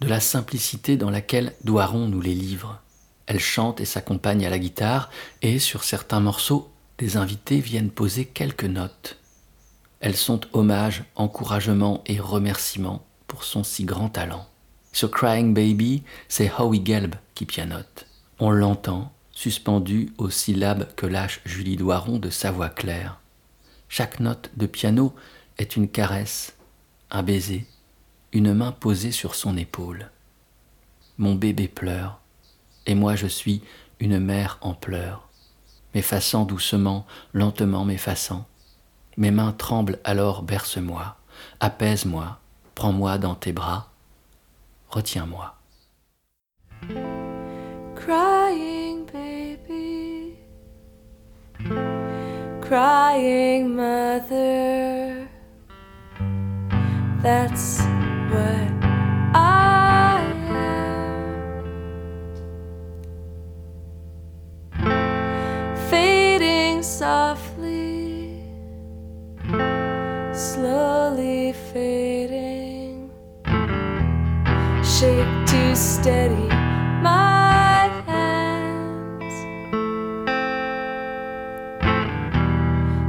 de 0.00 0.08
la 0.08 0.18
simplicité 0.18 0.96
dans 0.96 1.10
laquelle 1.10 1.52
Doiron 1.62 2.08
nous 2.08 2.22
les 2.22 2.34
livre. 2.34 2.80
Elle 3.26 3.38
chante 3.38 3.82
et 3.82 3.84
s'accompagne 3.84 4.46
à 4.46 4.50
la 4.50 4.58
guitare, 4.58 5.10
et 5.42 5.58
sur 5.58 5.84
certains 5.84 6.20
morceaux, 6.20 6.71
des 6.98 7.16
invités 7.16 7.60
viennent 7.60 7.90
poser 7.90 8.24
quelques 8.24 8.64
notes. 8.64 9.18
Elles 10.00 10.16
sont 10.16 10.40
hommage, 10.52 11.04
encouragement 11.14 12.02
et 12.06 12.18
remerciement 12.18 13.04
pour 13.26 13.44
son 13.44 13.64
si 13.64 13.84
grand 13.84 14.08
talent. 14.08 14.48
Sur 14.92 15.10
Crying 15.10 15.54
Baby, 15.54 16.02
c'est 16.28 16.52
Howie 16.58 16.82
Gelb 16.84 17.14
qui 17.34 17.46
pianote. 17.46 18.06
On 18.38 18.50
l'entend, 18.50 19.12
suspendu 19.30 20.12
aux 20.18 20.30
syllabes 20.30 20.94
que 20.96 21.06
lâche 21.06 21.40
Julie 21.44 21.76
Doiron 21.76 22.18
de 22.18 22.30
sa 22.30 22.50
voix 22.50 22.68
claire. 22.68 23.20
Chaque 23.88 24.20
note 24.20 24.50
de 24.56 24.66
piano 24.66 25.14
est 25.58 25.76
une 25.76 25.88
caresse, 25.88 26.54
un 27.10 27.22
baiser, 27.22 27.66
une 28.32 28.54
main 28.54 28.72
posée 28.72 29.12
sur 29.12 29.34
son 29.34 29.56
épaule. 29.56 30.10
Mon 31.18 31.34
bébé 31.34 31.68
pleure, 31.68 32.20
et 32.86 32.94
moi 32.94 33.16
je 33.16 33.26
suis 33.26 33.62
une 34.00 34.18
mère 34.18 34.58
en 34.62 34.74
pleurs, 34.74 35.28
m'effaçant 35.94 36.44
doucement, 36.44 37.06
lentement 37.32 37.84
m'effaçant. 37.84 38.46
Mes 39.16 39.30
mains 39.30 39.52
tremblent 39.52 39.98
alors, 40.04 40.42
berce-moi, 40.42 41.16
apaise-moi, 41.60 42.38
prends-moi 42.74 43.18
dans 43.18 43.34
tes 43.34 43.52
bras, 43.52 43.88
retiens-moi. 44.88 45.54
Crying 47.94 49.06
baby, 49.12 50.36
crying 52.60 53.76
mother. 53.76 55.28
That's 57.22 57.78
what 58.32 58.72
I 59.34 59.61
softly, 66.98 68.38
slowly 70.34 71.52
fading. 71.72 73.10
Shake 74.84 75.46
to 75.46 75.74
steady 75.74 76.48
my 77.02 77.88
hands. 78.06 79.34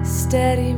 Steady 0.07 0.73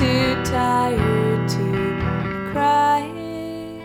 too 0.00 0.42
tired 0.44 1.46
to 1.46 2.50
crying. 2.52 3.82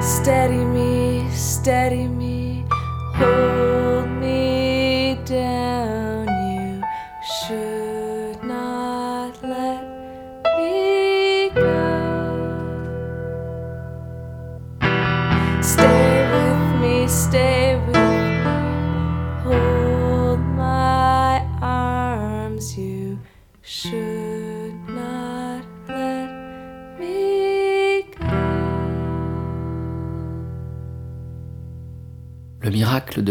Steady 0.00 0.64
me, 0.64 1.28
steady 1.32 2.06
me, 2.06 2.64
hold 3.16 3.61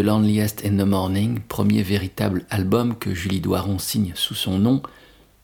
de 0.02 0.08
Loneliest 0.08 0.66
in 0.66 0.78
the 0.78 0.88
Morning, 0.88 1.42
premier 1.42 1.84
véritable 1.84 2.44
album 2.50 2.98
que 2.98 3.14
Julie 3.14 3.40
Doiron 3.40 3.78
signe 3.78 4.14
sous 4.16 4.34
son 4.34 4.58
nom, 4.58 4.82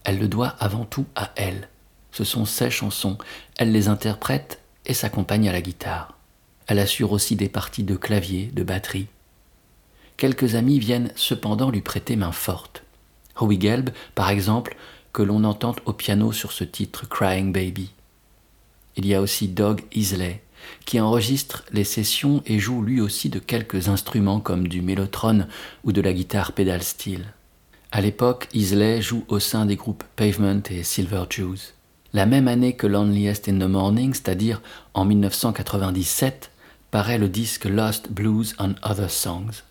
elle 0.03 0.17
le 0.17 0.27
doit 0.27 0.55
avant 0.59 0.83
tout 0.83 1.05
à 1.15 1.29
elle. 1.35 1.69
Ce 2.11 2.23
sont 2.23 2.45
ses 2.45 2.71
chansons, 2.71 3.19
elle 3.57 3.71
les 3.71 3.87
interprète 3.87 4.59
et 4.87 4.95
s'accompagne 4.95 5.47
à 5.47 5.51
la 5.51 5.61
guitare. 5.61 6.17
Elle 6.65 6.79
assure 6.79 7.11
aussi 7.11 7.35
des 7.35 7.49
parties 7.49 7.83
de 7.83 7.95
clavier, 7.95 8.49
de 8.51 8.63
batterie. 8.63 9.05
Quelques 10.17 10.55
amis 10.55 10.79
viennent 10.79 11.11
cependant 11.15 11.69
lui 11.69 11.81
prêter 11.81 12.15
main 12.15 12.31
forte. 12.31 12.81
Howie 13.39 13.61
Gelb, 13.61 13.91
par 14.15 14.31
exemple, 14.31 14.75
que 15.13 15.21
l'on 15.21 15.43
entend 15.43 15.75
au 15.85 15.93
piano 15.93 16.31
sur 16.31 16.51
ce 16.51 16.63
titre 16.63 17.07
Crying 17.07 17.51
Baby. 17.51 17.91
Il 18.95 19.05
y 19.05 19.13
a 19.13 19.21
aussi 19.21 19.49
Doug 19.49 19.83
Isley, 19.91 20.41
qui 20.85 20.99
enregistre 20.99 21.63
les 21.71 21.83
sessions 21.83 22.41
et 22.45 22.59
joue 22.59 22.81
lui 22.81 23.01
aussi 23.01 23.29
de 23.29 23.39
quelques 23.39 23.89
instruments 23.89 24.39
comme 24.39 24.67
du 24.67 24.81
mélotron 24.81 25.47
ou 25.83 25.91
de 25.91 26.01
la 26.01 26.13
guitare 26.13 26.51
pedal 26.53 26.83
steel. 26.83 27.33
À 27.91 28.01
l'époque, 28.01 28.47
Isley 28.53 29.01
joue 29.01 29.23
au 29.27 29.39
sein 29.39 29.65
des 29.65 29.75
groupes 29.75 30.03
Pavement 30.15 30.61
et 30.69 30.83
Silver 30.83 31.23
Jews. 31.29 31.57
La 32.13 32.25
même 32.25 32.47
année 32.47 32.73
que 32.73 32.87
Loneliest 32.87 33.47
in 33.47 33.59
the 33.59 33.69
Morning, 33.69 34.13
c'est-à-dire 34.13 34.61
en 34.93 35.05
1997, 35.05 36.51
paraît 36.91 37.17
le 37.17 37.29
disque 37.29 37.65
Lost 37.65 38.11
Blues 38.11 38.55
on 38.59 38.75
Other 38.83 39.09
Songs. 39.09 39.63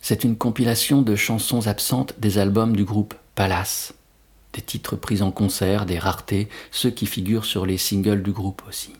C'est 0.00 0.24
une 0.24 0.36
compilation 0.36 1.02
de 1.02 1.16
chansons 1.16 1.66
absentes 1.66 2.14
des 2.18 2.38
albums 2.38 2.76
du 2.76 2.84
groupe 2.84 3.14
Palace. 3.34 3.94
Des 4.52 4.62
titres 4.62 4.96
pris 4.96 5.20
en 5.20 5.30
concert, 5.30 5.86
des 5.86 5.98
raretés, 5.98 6.48
ceux 6.70 6.90
qui 6.90 7.06
figurent 7.06 7.44
sur 7.44 7.66
les 7.66 7.78
singles 7.78 8.22
du 8.22 8.32
groupe 8.32 8.62
aussi. 8.68 8.92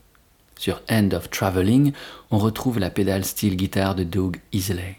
Sur 0.58 0.80
End 0.90 1.10
of 1.12 1.30
Traveling, 1.30 1.92
on 2.30 2.38
retrouve 2.38 2.78
la 2.78 2.90
pédale 2.90 3.24
style 3.24 3.56
guitare 3.56 3.94
de 3.94 4.04
Doug 4.04 4.40
Isley. 4.52 4.98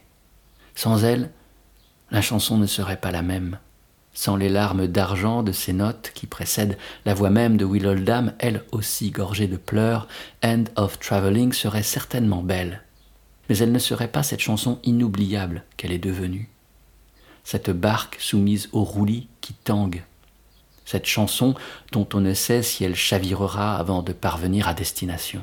Sans 0.75 1.03
elle, 1.03 1.31
la 2.11 2.21
chanson 2.21 2.57
ne 2.57 2.67
serait 2.67 2.97
pas 2.97 3.11
la 3.11 3.23
même. 3.23 3.57
Sans 4.13 4.35
les 4.35 4.49
larmes 4.49 4.87
d'argent 4.87 5.43
de 5.43 5.51
ces 5.51 5.73
notes 5.73 6.11
qui 6.13 6.25
précèdent 6.25 6.77
la 7.05 7.13
voix 7.13 7.29
même 7.29 7.57
de 7.57 7.65
Will 7.65 7.87
Oldham, 7.87 8.33
elle 8.39 8.63
aussi 8.71 9.11
gorgée 9.11 9.47
de 9.47 9.57
pleurs, 9.57 10.07
End 10.43 10.63
of 10.75 10.99
Traveling 10.99 11.53
serait 11.53 11.83
certainement 11.83 12.43
belle. 12.43 12.83
Mais 13.49 13.57
elle 13.57 13.71
ne 13.71 13.79
serait 13.79 14.07
pas 14.07 14.23
cette 14.23 14.39
chanson 14.39 14.79
inoubliable 14.83 15.63
qu'elle 15.75 15.91
est 15.91 15.97
devenue. 15.99 16.49
Cette 17.43 17.69
barque 17.69 18.17
soumise 18.19 18.69
au 18.73 18.83
roulis 18.83 19.27
qui 19.41 19.53
tangue. 19.53 20.03
Cette 20.87 21.05
chanson 21.05 21.53
dont 21.91 22.07
on 22.13 22.21
ne 22.21 22.33
sait 22.33 22.63
si 22.63 22.85
elle 22.85 22.95
chavirera 22.95 23.75
avant 23.75 24.01
de 24.01 24.13
parvenir 24.13 24.69
à 24.69 24.73
destination. 24.73 25.41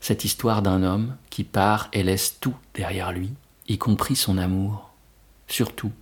Cette 0.00 0.24
histoire 0.24 0.62
d'un 0.62 0.82
homme 0.82 1.16
qui 1.28 1.44
part 1.44 1.90
et 1.92 2.02
laisse 2.02 2.40
tout 2.40 2.54
derrière 2.72 3.12
lui, 3.12 3.30
y 3.68 3.76
compris 3.76 4.16
son 4.16 4.38
amour, 4.38 4.90
surtout 5.48 5.92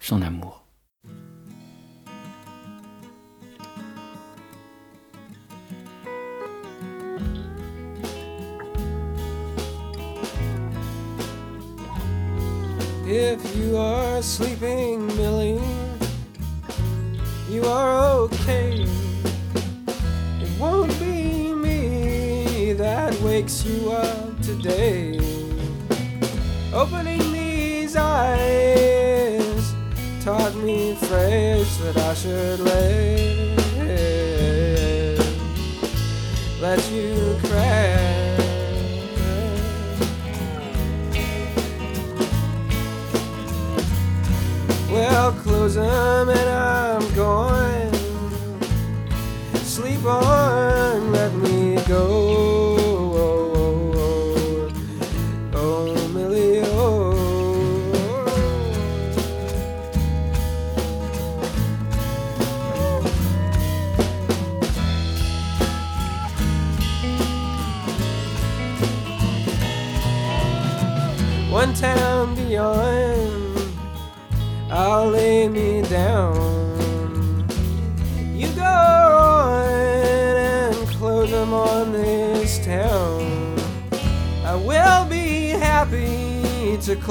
son 0.00 0.20
amour. 0.20 0.64
You 17.52 17.64
are 17.66 18.00
okay. 18.24 18.86
It 20.40 20.58
won't 20.58 20.98
be 20.98 21.52
me 21.52 22.72
that 22.72 23.14
wakes 23.20 23.62
you 23.66 23.92
up 23.92 24.40
today. 24.40 25.20
Opening 26.72 27.20
these 27.30 27.94
eyes 27.94 29.74
taught 30.24 30.54
me 30.64 30.94
phrase 30.94 31.78
that 31.80 31.98
I 31.98 32.14
should 32.14 32.60
let 32.60 33.22
let 36.62 36.90
you 36.90 37.36
crash. 37.44 38.38
Well, 44.90 45.32
close 45.32 45.74
them 45.74 46.28
and 46.30 46.48
I'm 46.48 46.81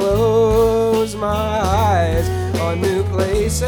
close 0.01 1.15
my 1.15 1.27
eyes 1.27 2.27
on 2.59 2.81
new 2.81 3.03
places 3.03 3.61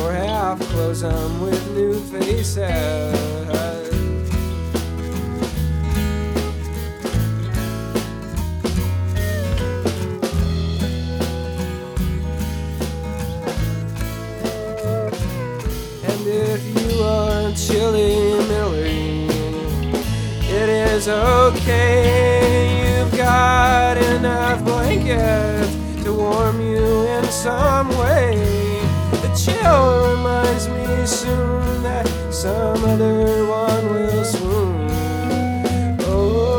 or 0.00 0.12
half 0.12 0.60
close 0.70 1.00
them 1.00 1.40
with 1.40 1.70
new 1.72 1.98
faces. 2.12 3.33
To 26.04 26.12
warm 26.12 26.60
you 26.60 27.06
in 27.06 27.24
some 27.24 27.88
way. 27.98 28.36
The 29.22 29.28
chill 29.36 30.14
reminds 30.16 30.68
me 30.68 31.06
soon 31.06 31.82
that 31.82 32.06
some 32.30 32.84
other 32.84 33.46
one 33.46 33.88
will 33.92 34.24
swoon. 34.24 34.88
Oh, 36.00 36.54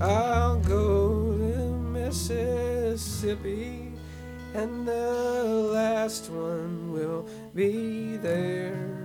I'll 0.00 0.58
go 0.60 1.36
to 1.38 1.72
Mississippi, 1.92 3.92
and 4.54 4.86
the 4.86 5.12
last 5.72 6.30
one 6.30 6.92
will 6.92 7.26
be 7.54 8.16
there. 8.16 8.96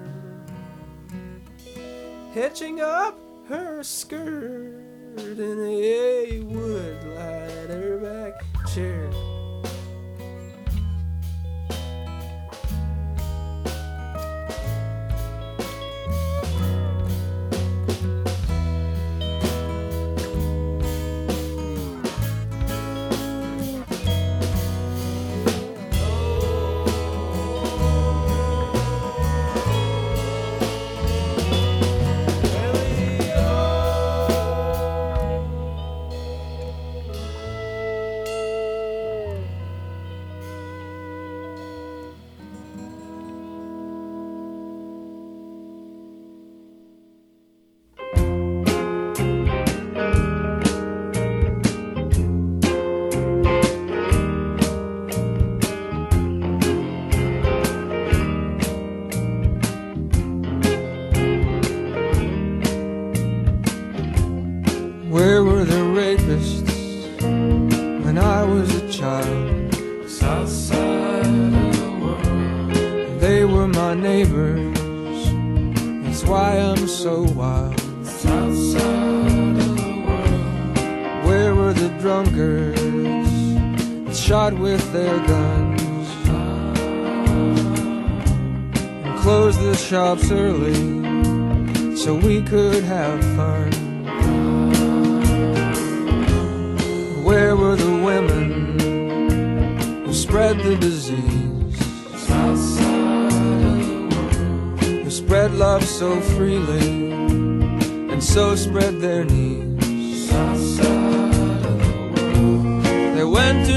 Hitching 2.33 2.81
up 2.81 3.17
her 3.47 3.83
skirt 3.83 4.81
in 5.17 5.59
a 5.61 6.39
wood 6.41 7.03
ladder 7.15 7.97
back 7.99 8.65
chair. 8.73 9.04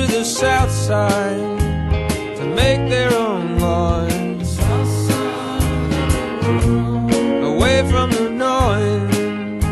The 0.09 0.25
south 0.25 0.71
side 0.71 1.59
to 2.37 2.45
make 2.57 2.89
their 2.89 3.13
own 3.13 3.59
lives 3.59 4.59
away 7.45 7.87
from 7.91 8.11
the 8.11 8.31
noise 8.31 9.65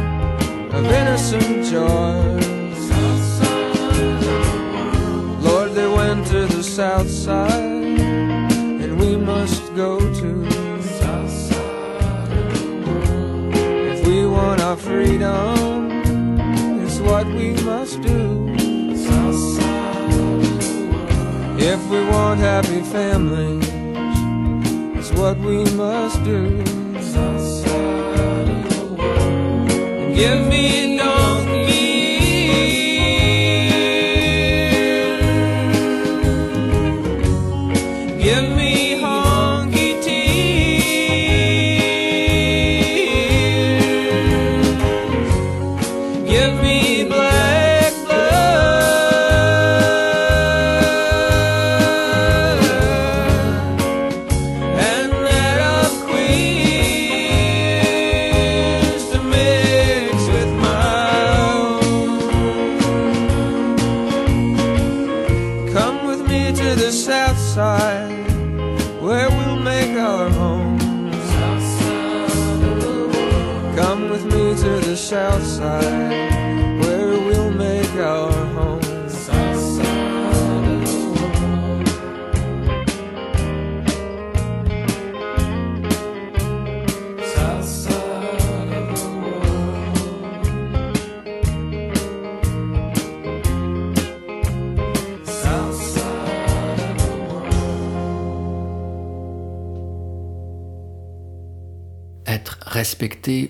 of 0.74 0.84
innocent 1.00 1.64
joy. 1.64 2.36
Lord, 5.40 5.72
they 5.72 5.88
went 5.88 6.26
to 6.26 6.46
the 6.46 6.62
south 6.62 7.10
side, 7.10 8.00
and 8.82 9.00
we 9.00 9.16
must 9.16 9.74
go 9.74 9.98
to. 9.98 10.28
the 10.44 10.82
south 10.82 11.30
side 11.30 12.32
If 13.92 14.06
we 14.06 14.26
want 14.26 14.60
our 14.60 14.76
freedom, 14.76 15.90
it's 16.82 16.98
what 17.00 17.26
we 17.26 17.52
must 17.64 18.02
do. 18.02 18.35
We 21.90 22.04
want 22.06 22.40
happy 22.40 22.80
families, 22.82 23.68
it's 24.98 25.12
what 25.12 25.38
we 25.38 25.64
must 25.76 26.22
do. 26.24 26.62
Give 30.14 30.48
me 30.48 30.98
a 30.98 31.35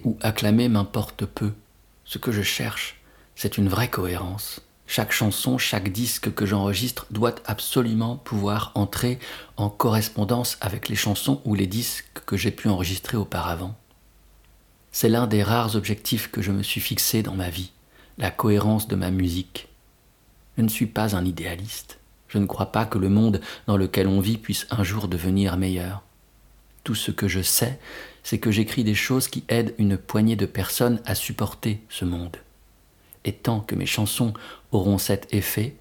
Ou 0.05 0.19
acclamé 0.21 0.69
m'importe 0.69 1.25
peu. 1.25 1.53
Ce 2.05 2.19
que 2.19 2.33
je 2.33 2.43
cherche, 2.43 3.01
c'est 3.35 3.59
une 3.59 3.69
vraie 3.69 3.89
cohérence. 3.89 4.61
Chaque 4.87 5.13
chanson, 5.13 5.59
chaque 5.59 5.91
disque 5.91 6.33
que 6.35 6.47
j'enregistre 6.47 7.07
doit 7.11 7.35
absolument 7.47 8.17
pouvoir 8.17 8.71
entrer 8.75 9.19
en 9.57 9.69
correspondance 9.69 10.59
avec 10.61 10.89
les 10.89 10.95
chansons 10.95 11.41
ou 11.45 11.55
les 11.55 11.67
disques 11.67 12.23
que 12.27 12.37
j'ai 12.37 12.51
pu 12.51 12.69
enregistrer 12.69 13.17
auparavant. 13.17 13.75
C'est 14.93 15.09
l'un 15.09 15.27
des 15.27 15.43
rares 15.43 15.75
objectifs 15.75 16.31
que 16.31 16.43
je 16.43 16.53
me 16.53 16.63
suis 16.63 16.81
fixé 16.81 17.23
dans 17.23 17.35
ma 17.35 17.51
vie, 17.51 17.73
la 18.19 18.31
cohérence 18.31 18.89
de 18.89 18.97
ma 18.97 19.11
musique. 19.11 19.69
Je 20.57 20.63
ne 20.63 20.69
suis 20.69 20.87
pas 20.87 21.17
un 21.17 21.25
idéaliste. 21.25 21.99
Je 22.29 22.39
ne 22.39 22.47
crois 22.47 22.73
pas 22.73 22.87
que 22.87 22.99
le 22.99 23.09
monde 23.09 23.41
dans 23.67 23.77
lequel 23.77 24.07
on 24.07 24.21
vit 24.21 24.39
puisse 24.39 24.67
un 24.71 24.85
jour 24.85 25.09
devenir 25.09 25.57
meilleur. 25.57 26.03
Tout 26.85 26.95
ce 26.95 27.11
que 27.11 27.29
je 27.29 27.43
sais, 27.43 27.79
c'est 28.27 28.39
que 28.39 28.51
j'écris 28.51 28.83
des 28.83 28.95
choses 28.95 29.29
qui 29.29 29.45
aident 29.49 29.74
une 29.79 29.97
poignée 29.97 30.35
de 30.35 30.47
personnes 30.47 31.01
à 31.07 31.14
supporter 31.14 31.81
ce 31.89 32.05
monde 32.05 32.37
et 33.27 33.33
tant 33.33 33.61
que 33.61 33.74
mes 33.74 33.87
chansons 33.87 34.33
auront 34.72 34.97
cet 34.97 35.35
effet, 35.35 35.74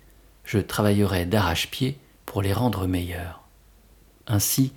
je 0.43 0.57
travaillerai 0.57 1.25
d'arrache-pied 1.25 1.97
pour 2.25 2.41
les 2.41 2.51
rendre 2.51 2.87
meilleures. 2.87 3.43
Ainsi 4.27 4.73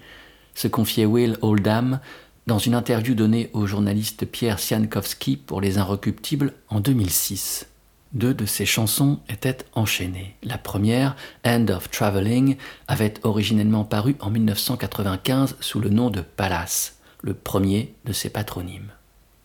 se 0.55 0.69
confiait 0.69 1.07
Will 1.07 1.39
Oldham 1.41 2.01
dans 2.47 2.59
une 2.59 2.75
interview 2.75 3.15
donnée 3.15 3.51
au 3.55 3.67
journaliste 3.67 4.27
Pierre 4.27 4.59
Siankowski 4.59 5.37
pour 5.37 5.61
Les 5.61 5.79
Inrecuptibles 5.79 6.55
en 6.69 6.81
2006. 6.81 7.67
Deux 8.13 8.33
de 8.33 8.47
ses 8.47 8.65
chansons 8.65 9.21
étaient 9.29 9.59
enchaînées. 9.75 10.37
La 10.43 10.57
première, 10.57 11.17
End 11.45 11.67
of 11.69 11.91
Traveling, 11.91 12.57
avait 12.87 13.15
originellement 13.23 13.85
paru 13.85 14.17
en 14.21 14.31
1995 14.31 15.57
sous 15.61 15.81
le 15.81 15.91
nom 15.91 16.09
de 16.09 16.23
Palace, 16.23 16.98
le 17.23 17.35
premier 17.35 17.95
de 18.05 18.13
ses 18.13 18.31
patronymes. 18.31 18.93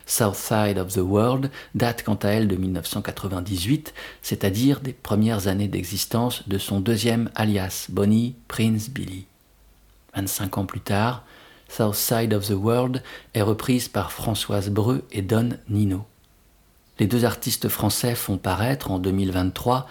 South 0.05 0.35
Side 0.35 0.77
of 0.77 0.93
the 0.93 0.97
World 0.97 1.49
date 1.75 2.03
quant 2.03 2.15
à 2.15 2.29
elle 2.29 2.47
de 2.47 2.55
1998, 2.55 3.93
c'est-à-dire 4.21 4.81
des 4.81 4.93
premières 4.93 5.47
années 5.47 5.67
d'existence 5.67 6.47
de 6.47 6.57
son 6.57 6.79
deuxième 6.79 7.29
alias, 7.35 7.87
Bonnie 7.89 8.35
Prince 8.47 8.89
Billy. 8.89 9.25
25 10.15 10.57
ans 10.57 10.65
plus 10.65 10.81
tard, 10.81 11.23
South 11.69 11.95
Side 11.95 12.33
of 12.33 12.47
the 12.47 12.51
World 12.51 13.01
est 13.33 13.41
reprise 13.41 13.87
par 13.87 14.11
Françoise 14.11 14.69
Breu 14.69 15.05
et 15.11 15.21
Don 15.21 15.51
Nino. 15.69 16.05
Les 16.99 17.07
deux 17.07 17.25
artistes 17.25 17.69
français 17.69 18.13
font 18.13 18.37
paraître 18.37 18.91
en 18.91 18.99
2023 18.99 19.87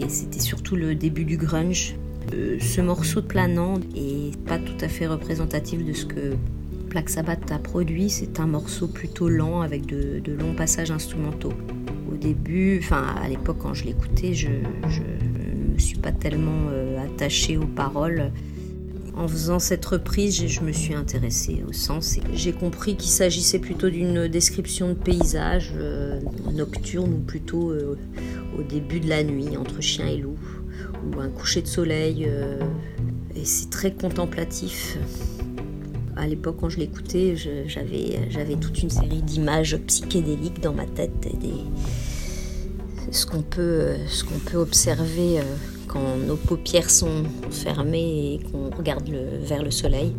Et 0.00 0.08
c'était 0.08 0.40
surtout 0.40 0.76
le 0.76 0.94
début 0.94 1.24
du 1.24 1.36
grunge. 1.36 1.94
Euh, 2.34 2.58
ce 2.60 2.80
morceau 2.80 3.20
de 3.20 3.26
planant 3.26 3.74
est 3.96 4.36
pas 4.44 4.58
tout 4.58 4.76
à 4.80 4.88
fait 4.88 5.06
représentatif 5.06 5.84
de 5.84 5.92
ce 5.92 6.06
que 6.06 6.34
Black 6.88 7.08
Sabbath 7.08 7.50
a 7.52 7.58
produit. 7.58 8.10
C'est 8.10 8.40
un 8.40 8.46
morceau 8.46 8.88
plutôt 8.88 9.28
lent 9.28 9.60
avec 9.60 9.86
de, 9.86 10.20
longs 10.32 10.54
passages 10.54 10.90
instrumentaux. 10.90 11.52
Au 12.12 12.16
début, 12.16 12.80
enfin 12.82 13.14
à 13.22 13.28
l'époque 13.28 13.58
quand 13.60 13.74
je 13.74 13.84
l'écoutais, 13.84 14.34
je 14.34 14.48
ne 14.48 15.74
me 15.74 15.78
suis 15.78 15.98
pas 15.98 16.12
tellement 16.12 16.66
euh, 16.70 17.04
attachée 17.04 17.56
aux 17.56 17.66
paroles. 17.66 18.32
En 19.18 19.26
faisant 19.26 19.58
cette 19.58 19.84
reprise, 19.84 20.46
je 20.46 20.60
me 20.60 20.70
suis 20.70 20.94
intéressée 20.94 21.64
au 21.68 21.72
sens 21.72 22.18
et 22.18 22.22
j'ai 22.34 22.52
compris 22.52 22.94
qu'il 22.94 23.10
s'agissait 23.10 23.58
plutôt 23.58 23.90
d'une 23.90 24.28
description 24.28 24.90
de 24.90 24.94
paysage 24.94 25.72
euh, 25.76 26.20
nocturne 26.52 27.12
ou 27.14 27.18
plutôt 27.18 27.72
euh, 27.72 27.98
au 28.56 28.62
début 28.62 29.00
de 29.00 29.08
la 29.08 29.24
nuit 29.24 29.56
entre 29.56 29.80
chien 29.80 30.06
et 30.06 30.18
loup 30.18 30.38
ou 31.04 31.18
un 31.18 31.30
coucher 31.30 31.62
de 31.62 31.66
soleil 31.66 32.26
euh, 32.28 32.60
et 33.34 33.44
c'est 33.44 33.70
très 33.70 33.92
contemplatif. 33.92 34.96
À 36.14 36.28
l'époque, 36.28 36.58
quand 36.60 36.68
je 36.68 36.78
l'écoutais, 36.78 37.34
j'avais, 37.66 38.54
toute 38.60 38.80
une 38.84 38.90
série 38.90 39.22
d'images 39.22 39.78
psychédéliques 39.88 40.60
dans 40.60 40.74
ma 40.74 40.86
tête 40.86 41.26
et 41.26 43.10
ce 43.10 43.26
qu'on 43.26 43.42
peut 43.42 43.96
observer 44.54 45.40
quand 45.88 46.16
nos 46.26 46.36
paupières 46.36 46.90
sont 46.90 47.24
fermées 47.50 48.34
et 48.34 48.40
qu'on 48.50 48.70
regarde 48.76 49.08
vers 49.08 49.62
le 49.62 49.70
soleil. 49.70 50.14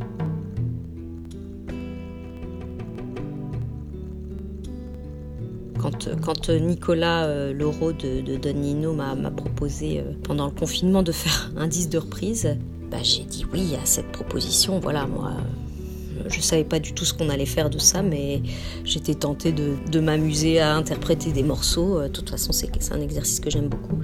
Quand, 6.22 6.49
Nicolas 6.49 7.26
euh, 7.26 7.53
Laureau 7.53 7.93
de, 7.93 8.22
de 8.22 8.38
Don 8.38 8.53
Nino 8.53 8.93
m'a 8.93 9.15
proposé 9.32 9.99
euh, 9.99 10.03
pendant 10.24 10.45
le 10.45 10.51
confinement 10.51 11.03
de 11.03 11.11
faire 11.11 11.51
un 11.55 11.67
disque 11.67 11.89
de 11.89 11.97
reprise, 11.97 12.57
bah, 12.91 12.97
j'ai 13.01 13.24
dit 13.24 13.45
oui 13.53 13.76
à 13.82 13.86
cette 13.86 14.11
proposition. 14.11 14.80
Voilà, 14.80 15.07
moi, 15.07 15.32
je 16.28 16.38
ne 16.38 16.41
savais 16.41 16.65
pas 16.65 16.80
du 16.80 16.93
tout 16.93 17.05
ce 17.05 17.13
qu'on 17.13 17.30
allait 17.30 17.45
faire 17.45 17.70
de 17.70 17.80
ça, 17.80 18.01
mais 18.01 18.41
j'étais 18.84 19.15
tentée 19.15 19.51
de, 19.51 19.76
de 19.89 19.99
m'amuser 19.99 20.59
à 20.59 20.76
interpréter 20.76 21.32
des 21.32 21.43
morceaux. 21.43 22.01
De 22.01 22.07
toute 22.09 22.30
façon, 22.30 22.51
c'est 22.51 22.70
un 22.91 23.01
exercice 23.01 23.39
que 23.39 23.49
j'aime 23.49 23.70
beaucoup 23.70 23.99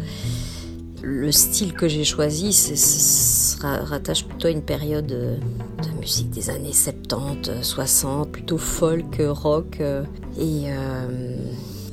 le 1.06 1.32
style 1.32 1.74
que 1.74 1.88
j'ai 1.88 2.04
choisi 2.04 2.52
se 2.52 3.62
rattache 3.62 4.26
plutôt 4.26 4.48
à 4.48 4.52
une 4.52 4.64
période 4.64 5.12
euh, 5.12 5.38
de 5.84 6.00
musique 6.00 6.32
des 6.32 6.50
années 6.50 6.74
70, 6.74 7.62
60, 7.62 8.32
plutôt 8.32 8.58
folk, 8.58 9.22
rock. 9.24 9.78
Euh, 9.82 10.04
et 10.40 10.64
euh, 10.66 11.38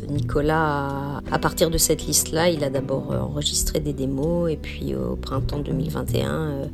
Nicolas, 0.09 1.21
à 1.31 1.39
partir 1.39 1.69
de 1.69 1.77
cette 1.77 2.07
liste-là, 2.07 2.49
il 2.49 2.65
a 2.65 2.71
d'abord 2.71 3.11
enregistré 3.11 3.81
des 3.81 3.93
démos 3.93 4.51
et 4.51 4.57
puis 4.57 4.95
au 4.95 5.17
printemps 5.17 5.59
2021, 5.59 6.71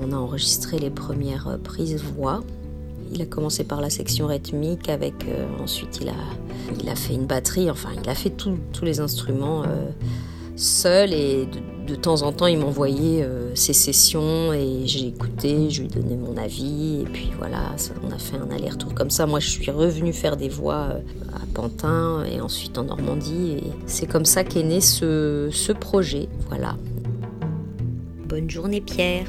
on 0.00 0.12
a 0.12 0.16
enregistré 0.16 0.78
les 0.78 0.90
premières 0.90 1.58
prises 1.62 2.02
voix. 2.02 2.42
Il 3.12 3.20
a 3.20 3.26
commencé 3.26 3.64
par 3.64 3.82
la 3.82 3.90
section 3.90 4.26
rythmique, 4.26 4.88
avec 4.88 5.14
ensuite 5.60 6.00
il 6.00 6.88
a 6.88 6.94
fait 6.94 7.14
une 7.14 7.26
batterie, 7.26 7.70
enfin 7.70 7.90
il 8.02 8.08
a 8.08 8.14
fait 8.14 8.30
tous 8.30 8.84
les 8.84 9.00
instruments 9.00 9.64
seul 10.60 11.12
et 11.12 11.46
de, 11.86 11.94
temps 11.96 12.22
en 12.22 12.32
temps 12.32 12.46
il 12.46 12.58
m'envoyait 12.58 13.24
euh, 13.24 13.52
ses 13.56 13.72
sessions 13.72 14.52
et 14.52 14.82
j'ai 14.86 15.08
écouté, 15.08 15.70
je 15.70 15.82
lui 15.82 15.88
donnais 15.88 16.16
mon 16.16 16.36
avis 16.36 17.00
et 17.00 17.04
puis 17.04 17.32
voilà, 17.36 17.74
on 18.04 18.12
a 18.12 18.18
fait 18.18 18.36
un 18.36 18.48
aller-retour 18.54 18.94
comme 18.94 19.10
ça. 19.10 19.26
Moi 19.26 19.40
je 19.40 19.48
suis 19.48 19.70
revenue 19.70 20.12
faire 20.12 20.36
des 20.36 20.48
voix 20.48 20.90
euh, 20.92 21.00
à 21.34 21.40
Pantin 21.52 22.24
et 22.24 22.40
ensuite 22.40 22.78
en 22.78 22.84
Normandie 22.84 23.56
et 23.58 23.72
c'est 23.86 24.06
comme 24.06 24.24
ça 24.24 24.44
qu'est 24.44 24.62
né 24.62 24.80
ce, 24.80 25.48
ce 25.50 25.72
projet. 25.72 26.28
Voilà. 26.48 26.76
Bonne 28.28 28.48
journée 28.48 28.80
Pierre. 28.80 29.26